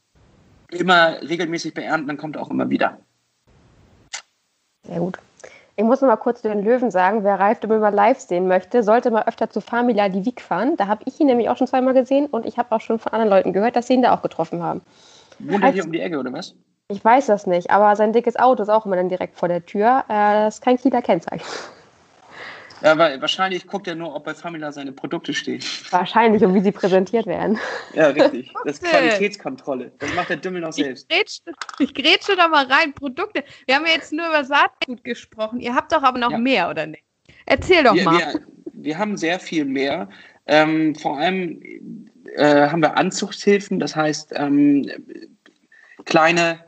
[0.71, 2.99] Immer regelmäßig beernten, dann kommt auch immer wieder.
[4.87, 5.19] Sehr gut.
[5.77, 9.13] Ich muss noch mal kurz den Löwen sagen, wer Ralf über live sehen möchte, sollte
[9.13, 10.77] mal öfter zu Famila die Wieg fahren.
[10.77, 13.13] Da habe ich ihn nämlich auch schon zweimal gesehen und ich habe auch schon von
[13.13, 14.81] anderen Leuten gehört, dass sie ihn da auch getroffen haben.
[15.39, 16.55] Wohnt er hier um die Ecke oder was?
[16.91, 19.65] Ich weiß das nicht, aber sein dickes Auto ist auch immer dann direkt vor der
[19.65, 20.05] Tür.
[20.09, 21.47] Äh, das ist kein Kieler Kennzeichen.
[22.81, 25.61] Ja, aber wahrscheinlich guckt er nur, ob bei Famila seine Produkte stehen.
[25.91, 27.59] Wahrscheinlich und wie sie präsentiert werden.
[27.93, 28.55] Ja, richtig.
[28.65, 29.91] Das ist Qualitätskontrolle.
[29.99, 31.05] Das macht der Dümmel noch selbst.
[31.09, 31.41] Ich grätsche,
[31.81, 32.93] ich grätsche da mal rein.
[32.95, 33.43] Produkte.
[33.67, 35.59] Wir haben ja jetzt nur über Saatgut gesprochen.
[35.59, 36.39] Ihr habt doch aber noch ja.
[36.39, 37.03] mehr, oder nicht?
[37.47, 38.19] Erzähl doch wir, mal.
[38.19, 38.43] Wir,
[38.75, 40.09] wir, haben sehr viel mehr.
[40.47, 41.61] Ähm, vor allem
[42.37, 44.89] äh, haben wir Anzuchtshilfen, das heißt ähm,
[46.05, 46.61] kleine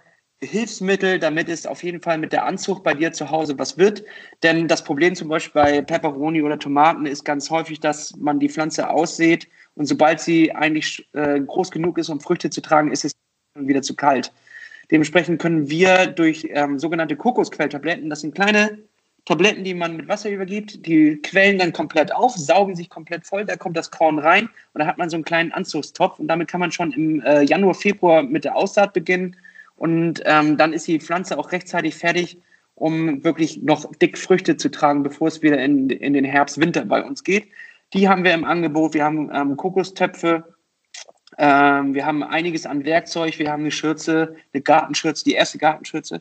[0.43, 4.03] Hilfsmittel, damit es auf jeden Fall mit der Anzucht bei dir zu Hause was wird.
[4.43, 8.49] Denn das Problem zum Beispiel bei Peperoni oder Tomaten ist ganz häufig, dass man die
[8.49, 13.05] Pflanze aussät und sobald sie eigentlich äh, groß genug ist, um Früchte zu tragen, ist
[13.05, 13.13] es
[13.55, 14.33] wieder zu kalt.
[14.91, 18.79] Dementsprechend können wir durch ähm, sogenannte Kokosquelltabletten, das sind kleine
[19.27, 23.45] Tabletten, die man mit Wasser übergibt, die quellen dann komplett auf, saugen sich komplett voll,
[23.45, 26.49] da kommt das Korn rein und da hat man so einen kleinen Anzugstopf und damit
[26.49, 29.37] kann man schon im äh, Januar, Februar mit der Aussaat beginnen
[29.81, 32.37] und ähm, dann ist die Pflanze auch rechtzeitig fertig,
[32.75, 36.85] um wirklich noch dick Früchte zu tragen, bevor es wieder in, in den Herbst, Winter
[36.85, 37.49] bei uns geht.
[37.95, 38.93] Die haben wir im Angebot.
[38.93, 40.45] Wir haben ähm, Kokostöpfe.
[41.39, 43.39] Ähm, wir haben einiges an Werkzeug.
[43.39, 46.21] Wir haben eine Schürze, eine Gartenschürze, die erste Gartenschürze.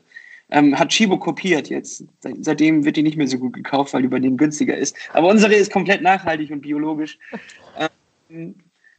[0.52, 2.06] Ähm, hat Chibo kopiert jetzt.
[2.22, 4.96] Seitdem wird die nicht mehr so gut gekauft, weil die bei denen günstiger ist.
[5.12, 7.20] Aber unsere ist komplett nachhaltig und biologisch.
[8.32, 8.56] Ähm,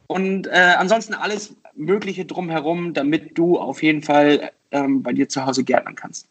[0.07, 5.45] und äh, ansonsten alles Mögliche drumherum, damit du auf jeden Fall ähm, bei dir zu
[5.45, 6.27] Hause gärtnern kannst.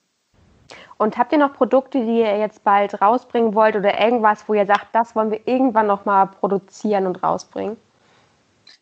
[0.98, 4.66] Und habt ihr noch Produkte, die ihr jetzt bald rausbringen wollt oder irgendwas, wo ihr
[4.66, 7.76] sagt, das wollen wir irgendwann nochmal produzieren und rausbringen?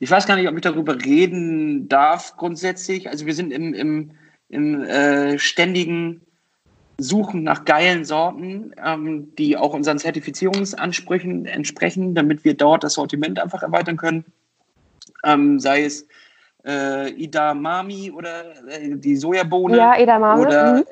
[0.01, 3.09] Ich weiß gar nicht, ob ich darüber reden darf grundsätzlich.
[3.09, 4.11] Also wir sind im, im,
[4.49, 6.21] im äh, ständigen
[6.99, 13.39] Suchen nach geilen Sorten, ähm, die auch unseren Zertifizierungsansprüchen entsprechen, damit wir dort das Sortiment
[13.39, 14.25] einfach erweitern können
[15.25, 16.07] ähm, sei es
[16.67, 20.47] äh, Idamami oder äh, die Sojabohne ja, Edamame.
[20.47, 20.85] oder mhm.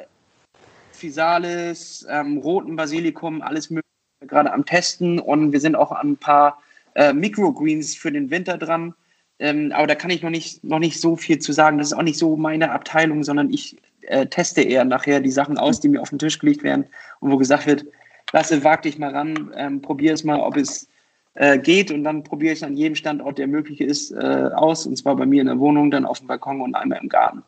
[0.93, 3.87] Physalis, ähm, roten Basilikum, alles mögliche
[4.27, 6.59] gerade am Testen und wir sind auch an ein paar
[6.95, 8.95] äh, Microgreens für den Winter dran.
[9.39, 11.79] Ähm, aber da kann ich noch nicht, noch nicht so viel zu sagen.
[11.79, 15.59] Das ist auch nicht so meine Abteilung, sondern ich äh, teste eher nachher die Sachen
[15.59, 16.87] aus, die mir auf den Tisch gelegt werden
[17.21, 17.85] und wo gesagt wird,
[18.33, 20.89] lasse, wag dich mal ran, ähm, probier es mal, ob es
[21.37, 24.87] äh, geht und dann probiere ich an jedem Standort, der möglich ist, äh, aus.
[24.87, 27.43] Und zwar bei mir in der Wohnung, dann auf dem Balkon und einmal im Garten.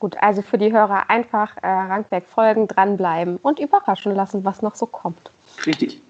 [0.00, 4.74] Gut, also für die Hörer einfach äh, Rankberg folgen, dranbleiben und überraschen lassen, was noch
[4.74, 5.30] so kommt.
[5.66, 6.00] Richtig.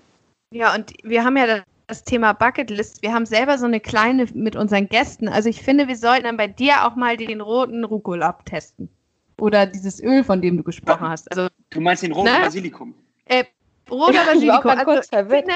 [0.50, 3.02] Ja, und wir haben ja das Thema Bucketlist.
[3.02, 5.28] Wir haben selber so eine kleine mit unseren Gästen.
[5.28, 8.88] Also ich finde, wir sollten dann bei dir auch mal den roten Rucola abtesten.
[9.40, 11.10] Oder dieses Öl, von dem du gesprochen ja.
[11.10, 11.30] hast.
[11.30, 12.40] Also, du meinst den roten ne?
[12.42, 12.94] Basilikum?
[13.26, 13.44] Äh,
[13.90, 14.58] roter Basilikum.
[14.58, 15.46] Ich war auch also, kurz verwirrt.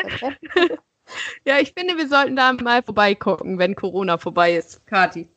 [1.45, 4.85] Ja, ich finde, wir sollten da mal vorbeigucken, wenn Corona vorbei ist.
[4.87, 5.29] Kati.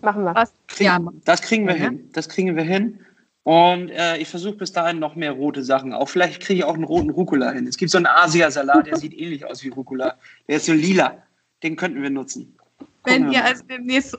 [0.00, 0.34] Machen wir.
[0.34, 0.52] Was?
[0.78, 0.98] Ja.
[1.24, 1.84] Das kriegen wir ja.
[1.84, 2.10] hin.
[2.12, 3.00] Das kriegen wir hin.
[3.42, 5.94] Und äh, ich versuche bis dahin noch mehr rote Sachen.
[5.94, 7.66] Auch vielleicht kriege ich auch einen roten Rucola hin.
[7.66, 10.16] Es gibt so einen Asiasalat, der sieht ähnlich aus wie Rucola.
[10.48, 11.22] Der ist so lila.
[11.62, 12.54] Den könnten wir nutzen.
[12.78, 14.16] Gucken wenn ihr also demnächst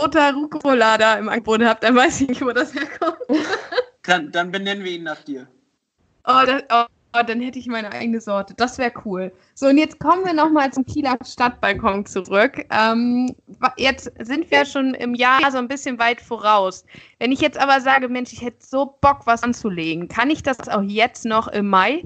[0.00, 3.18] roter Rucola da im Angebot habt, dann weiß ich nicht, wo das herkommt.
[4.02, 5.46] dann, dann benennen wir ihn nach dir.
[6.26, 8.54] Oh, das, Oh, dann hätte ich meine eigene Sorte.
[8.56, 9.32] Das wäre cool.
[9.54, 12.64] So, und jetzt kommen wir nochmal zum Kieler Stadtbalkon zurück.
[12.70, 13.34] Ähm,
[13.76, 16.84] jetzt sind wir schon im Jahr so ein bisschen weit voraus.
[17.18, 20.68] Wenn ich jetzt aber sage, Mensch, ich hätte so Bock, was anzulegen, kann ich das
[20.68, 22.02] auch jetzt noch im Mai?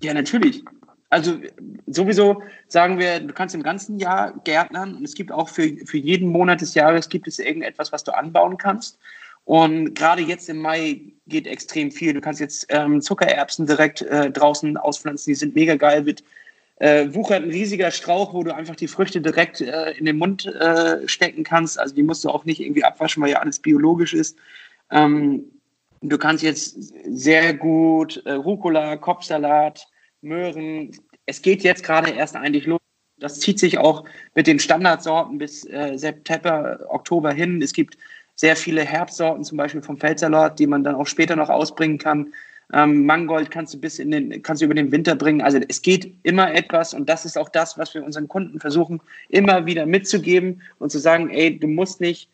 [0.00, 0.64] Ja, natürlich.
[1.08, 1.38] Also
[1.86, 5.98] sowieso sagen wir, du kannst im ganzen Jahr gärtnern und es gibt auch für, für
[5.98, 8.98] jeden Monat des Jahres gibt es irgendetwas, was du anbauen kannst.
[9.46, 12.12] Und gerade jetzt im Mai geht extrem viel.
[12.12, 16.02] Du kannst jetzt ähm, Zuckererbsen direkt äh, draußen auspflanzen, die sind mega geil.
[16.02, 16.24] Mit
[16.80, 20.46] äh, wuchert ein riesiger Strauch, wo du einfach die Früchte direkt äh, in den Mund
[20.46, 21.78] äh, stecken kannst.
[21.78, 24.36] Also die musst du auch nicht irgendwie abwaschen, weil ja alles biologisch ist.
[24.90, 25.44] Ähm,
[26.02, 29.86] du kannst jetzt sehr gut äh, Rucola, Kopfsalat,
[30.22, 30.90] Möhren.
[31.26, 32.80] Es geht jetzt gerade erst eigentlich los.
[33.18, 37.62] Das zieht sich auch mit den Standardsorten bis äh, September, Oktober hin.
[37.62, 37.96] Es gibt
[38.36, 42.32] sehr viele Herbstsorten, zum Beispiel vom Feldsalat, die man dann auch später noch ausbringen kann.
[42.72, 45.40] Ähm, Mangold kannst du bis in den, kannst du über den Winter bringen.
[45.40, 49.00] Also es geht immer etwas und das ist auch das, was wir unseren Kunden versuchen,
[49.28, 52.28] immer wieder mitzugeben und zu sagen, ey, du musst nicht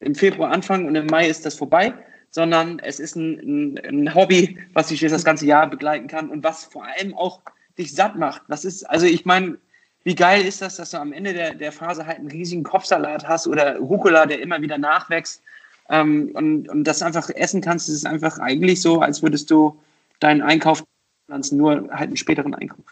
[0.00, 1.94] im Februar anfangen und im Mai ist das vorbei,
[2.30, 6.44] sondern es ist ein, ein, ein Hobby, was dich das ganze Jahr begleiten kann und
[6.44, 7.40] was vor allem auch
[7.76, 8.42] dich satt macht.
[8.48, 9.58] Das ist, also ich meine,
[10.04, 13.28] wie geil ist das, dass du am Ende der, der Phase halt einen riesigen Kopfsalat
[13.28, 15.42] hast oder Rucola, der immer wieder nachwächst
[15.90, 17.88] ähm, und, und das einfach essen kannst.
[17.88, 19.78] Es ist einfach eigentlich so, als würdest du
[20.20, 20.84] deinen Einkauf
[21.26, 22.84] pflanzen, nur halt einen späteren Einkauf.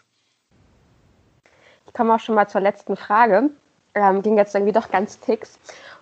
[1.87, 3.51] Ich komme auch schon mal zur letzten Frage.
[3.99, 5.59] Ähm, ging jetzt irgendwie doch ganz fix.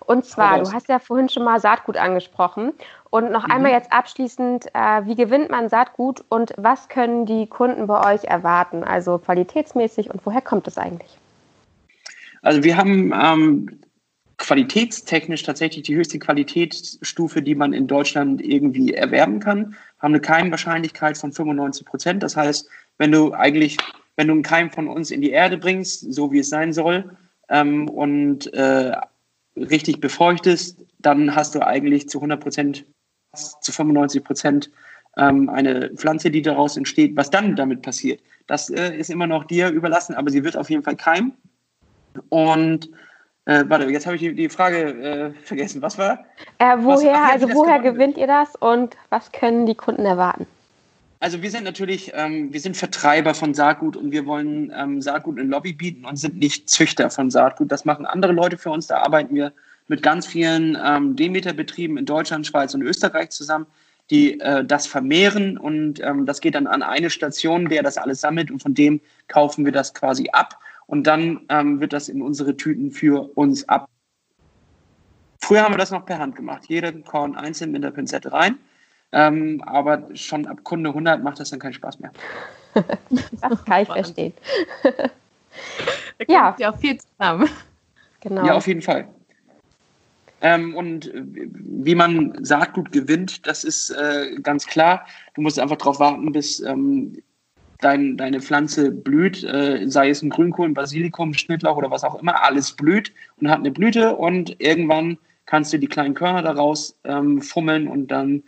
[0.07, 2.71] Und zwar, du hast ja vorhin schon mal Saatgut angesprochen.
[3.09, 3.51] Und noch mhm.
[3.51, 8.23] einmal jetzt abschließend, äh, wie gewinnt man Saatgut und was können die Kunden bei euch
[8.23, 8.83] erwarten?
[8.83, 11.17] Also qualitätsmäßig und woher kommt es eigentlich?
[12.41, 13.79] Also wir haben ähm,
[14.37, 21.17] qualitätstechnisch tatsächlich die höchste Qualitätsstufe, die man in Deutschland irgendwie erwerben kann, haben eine Keimwahrscheinlichkeit
[21.17, 22.23] von 95 Prozent.
[22.23, 23.77] Das heißt, wenn du eigentlich,
[24.15, 27.17] wenn du einen Keim von uns in die Erde bringst, so wie es sein soll,
[27.49, 28.93] ähm, und äh,
[29.55, 32.85] richtig befeuchtest, dann hast du eigentlich zu 100 Prozent,
[33.33, 34.71] zu 95 Prozent
[35.17, 37.15] ähm, eine Pflanze, die daraus entsteht.
[37.15, 40.69] Was dann damit passiert, das äh, ist immer noch dir überlassen, aber sie wird auf
[40.69, 41.33] jeden Fall keimen.
[42.29, 42.89] Und
[43.45, 45.81] äh, warte, jetzt habe ich die, die Frage äh, vergessen.
[45.81, 46.25] Was war?
[46.57, 50.47] Äh, woher, was, ach, also woher gewinnt ihr das und was können die Kunden erwarten?
[51.19, 55.39] Also wir sind natürlich, ähm, wir sind Vertreiber von Saatgut und wir wollen ähm, Saatgut
[55.39, 57.71] in Lobby bieten und sind nicht Züchter von Saatgut.
[57.71, 58.87] Das machen andere Leute für uns.
[58.87, 59.51] Da arbeiten wir
[59.87, 63.65] mit ganz vielen ähm, Demeter-Betrieben in Deutschland, Schweiz und Österreich zusammen,
[64.09, 68.21] die äh, das vermehren und ähm, das geht dann an eine Station, der das alles
[68.21, 72.21] sammelt und von dem kaufen wir das quasi ab und dann ähm, wird das in
[72.21, 73.89] unsere Tüten für uns ab.
[75.39, 78.57] Früher haben wir das noch per Hand gemacht, jeden Korn einzeln mit der Pinzette rein.
[79.17, 82.11] Ähm, aber schon ab Kunde 100 macht das dann keinen Spaß mehr.
[83.41, 84.33] das kann ich verstehen.
[86.27, 86.55] ja.
[86.59, 87.49] ja viel zusammen.
[88.19, 88.45] Genau.
[88.45, 89.07] Ja, auf jeden Fall.
[90.41, 95.07] Ähm, und wie man Saatgut gewinnt, das ist äh, ganz klar.
[95.33, 97.17] Du musst einfach darauf warten, bis ähm,
[97.79, 102.21] dein, deine Pflanze blüht, äh, sei es ein Grünkohl, ein Basilikum, Schnittlauch oder was auch
[102.21, 103.11] immer, alles blüht
[103.41, 108.09] und hat eine Blüte und irgendwann kannst du die kleinen Körner daraus ähm, fummeln und
[108.11, 108.43] dann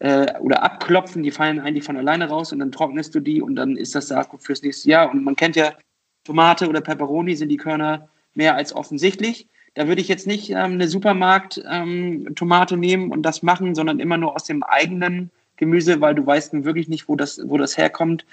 [0.00, 3.56] äh, oder abklopfen, die fallen eigentlich von alleine raus und dann trocknest du die und
[3.56, 5.10] dann ist das Saatgut fürs nächste Jahr.
[5.10, 5.72] Und man kennt ja
[6.24, 9.48] Tomate oder Peperoni sind die Körner mehr als offensichtlich.
[9.74, 14.16] Da würde ich jetzt nicht ähm, eine Supermarkt-Tomate ähm, nehmen und das machen, sondern immer
[14.16, 18.24] nur aus dem eigenen Gemüse, weil du weißt wirklich nicht, wo das, wo das herkommt.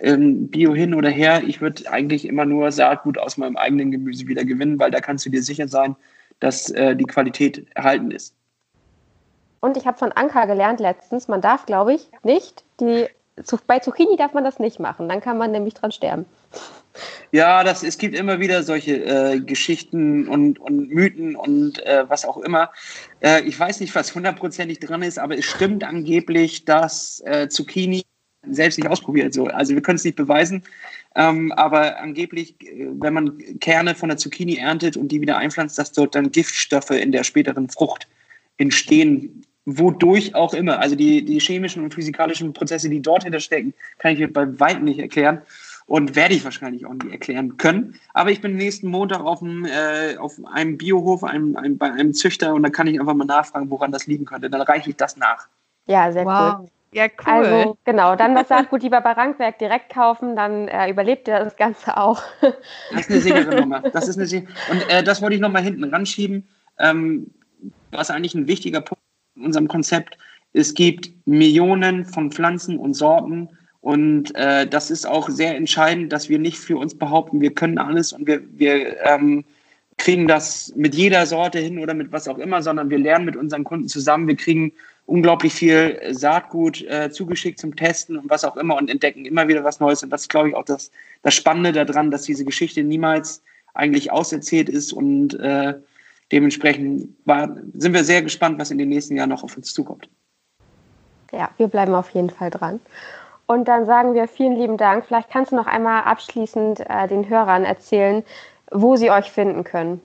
[0.00, 1.42] Ähm, Bio hin oder her.
[1.46, 5.26] Ich würde eigentlich immer nur Saatgut aus meinem eigenen Gemüse wieder gewinnen, weil da kannst
[5.26, 5.96] du dir sicher sein,
[6.38, 8.34] dass äh, die Qualität erhalten ist.
[9.60, 13.08] Und ich habe von Anka gelernt letztens, man darf, glaube ich, nicht die
[13.66, 16.26] bei Zucchini darf man das nicht machen, dann kann man nämlich dran sterben.
[17.32, 22.24] Ja, das, es gibt immer wieder solche äh, Geschichten und, und Mythen und äh, was
[22.24, 22.70] auch immer.
[23.20, 28.02] Äh, ich weiß nicht, was hundertprozentig dran ist, aber es stimmt angeblich, dass äh, Zucchini
[28.48, 29.32] selbst nicht ausprobiert.
[29.32, 29.46] So.
[29.46, 30.64] Also wir können es nicht beweisen,
[31.14, 35.78] ähm, aber angeblich, äh, wenn man Kerne von der Zucchini erntet und die wieder einpflanzt,
[35.78, 38.08] dass dort dann Giftstoffe in der späteren Frucht
[38.58, 40.78] entstehen, wodurch auch immer.
[40.78, 44.84] Also die, die chemischen und physikalischen Prozesse, die dort hinterstecken, kann ich mir bei weitem
[44.84, 45.42] nicht erklären
[45.86, 47.98] und werde ich wahrscheinlich auch nicht erklären können.
[48.14, 52.14] Aber ich bin nächsten Montag auf, einem, äh, auf einem Biohof einem, einem, bei einem
[52.14, 54.48] Züchter und da kann ich einfach mal nachfragen, woran das liegen könnte.
[54.48, 55.48] Dann reiche ich das nach.
[55.86, 56.60] Ja, sehr wow.
[56.60, 56.68] cool.
[56.92, 57.32] Ja, cool.
[57.32, 61.56] Also genau, dann das Saatgut lieber bei Rankwerk direkt kaufen, dann äh, überlebt ihr das
[61.56, 62.20] Ganze auch.
[62.92, 63.80] Das ist eine sichere Nummer.
[63.80, 64.52] Das ist eine sichere.
[64.70, 66.48] Und äh, das wollte ich nochmal hinten ranschieben.
[66.78, 67.30] Ähm,
[67.90, 68.99] was eigentlich ein wichtiger Punkt
[69.44, 70.16] unserem Konzept.
[70.52, 73.48] Es gibt Millionen von Pflanzen und Sorten
[73.80, 77.78] und äh, das ist auch sehr entscheidend, dass wir nicht für uns behaupten, wir können
[77.78, 79.44] alles und wir, wir ähm,
[79.96, 83.36] kriegen das mit jeder Sorte hin oder mit was auch immer, sondern wir lernen mit
[83.36, 84.28] unseren Kunden zusammen.
[84.28, 84.72] Wir kriegen
[85.06, 89.64] unglaublich viel Saatgut äh, zugeschickt zum Testen und was auch immer und entdecken immer wieder
[89.64, 90.02] was Neues.
[90.02, 90.90] Und das ist, glaube ich, auch das,
[91.22, 93.42] das Spannende daran, dass diese Geschichte niemals
[93.74, 95.74] eigentlich auserzählt ist und äh,
[96.32, 100.08] dementsprechend war, sind wir sehr gespannt, was in den nächsten Jahren noch auf uns zukommt.
[101.32, 102.80] Ja, wir bleiben auf jeden Fall dran.
[103.46, 105.06] Und dann sagen wir vielen lieben Dank.
[105.06, 108.22] Vielleicht kannst du noch einmal abschließend äh, den Hörern erzählen,
[108.70, 110.00] wo sie euch finden können.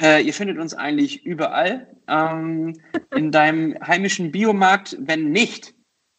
[0.00, 1.86] Äh, ihr findet uns eigentlich überall.
[2.08, 2.80] Ähm,
[3.14, 4.96] in deinem heimischen Biomarkt.
[5.00, 5.73] Wenn nicht,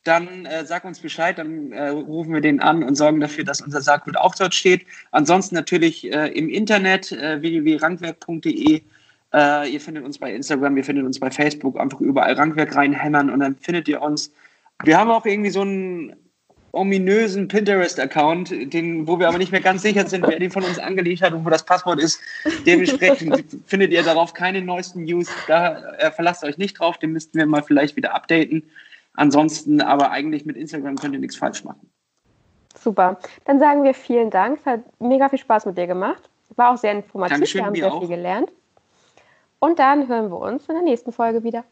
[0.06, 3.62] dann äh, sag uns Bescheid, dann äh, rufen wir den an und sorgen dafür, dass
[3.62, 4.86] unser Saatgut auch dort steht.
[5.12, 8.82] Ansonsten natürlich äh, im Internet äh, www.rankwerk.de.
[9.34, 13.30] Äh, ihr findet uns bei Instagram, ihr findet uns bei Facebook, einfach überall Rankwerk reinhämmern
[13.30, 14.32] und dann findet ihr uns.
[14.84, 16.16] Wir haben auch irgendwie so einen
[16.72, 18.51] ominösen Pinterest-Account,
[19.08, 21.45] wo wir aber nicht mehr ganz sicher sind, wer den von uns angelegt hat und
[21.45, 22.20] wo das Passwort ist.
[22.66, 25.28] Dementsprechend findet ihr darauf keine neuesten News.
[25.47, 28.62] Da äh, verlasst euch nicht drauf, den müssten wir mal vielleicht wieder updaten.
[29.16, 31.89] Ansonsten aber eigentlich mit Instagram könnt ihr nichts falsch machen.
[32.78, 33.18] Super.
[33.45, 34.59] Dann sagen wir vielen Dank.
[34.59, 36.30] Es hat mega viel Spaß mit dir gemacht.
[36.55, 37.36] War auch sehr informativ.
[37.36, 37.99] Dankeschön, wir haben sehr auch.
[37.99, 38.51] viel gelernt.
[39.59, 41.63] Und dann hören wir uns in der nächsten Folge wieder.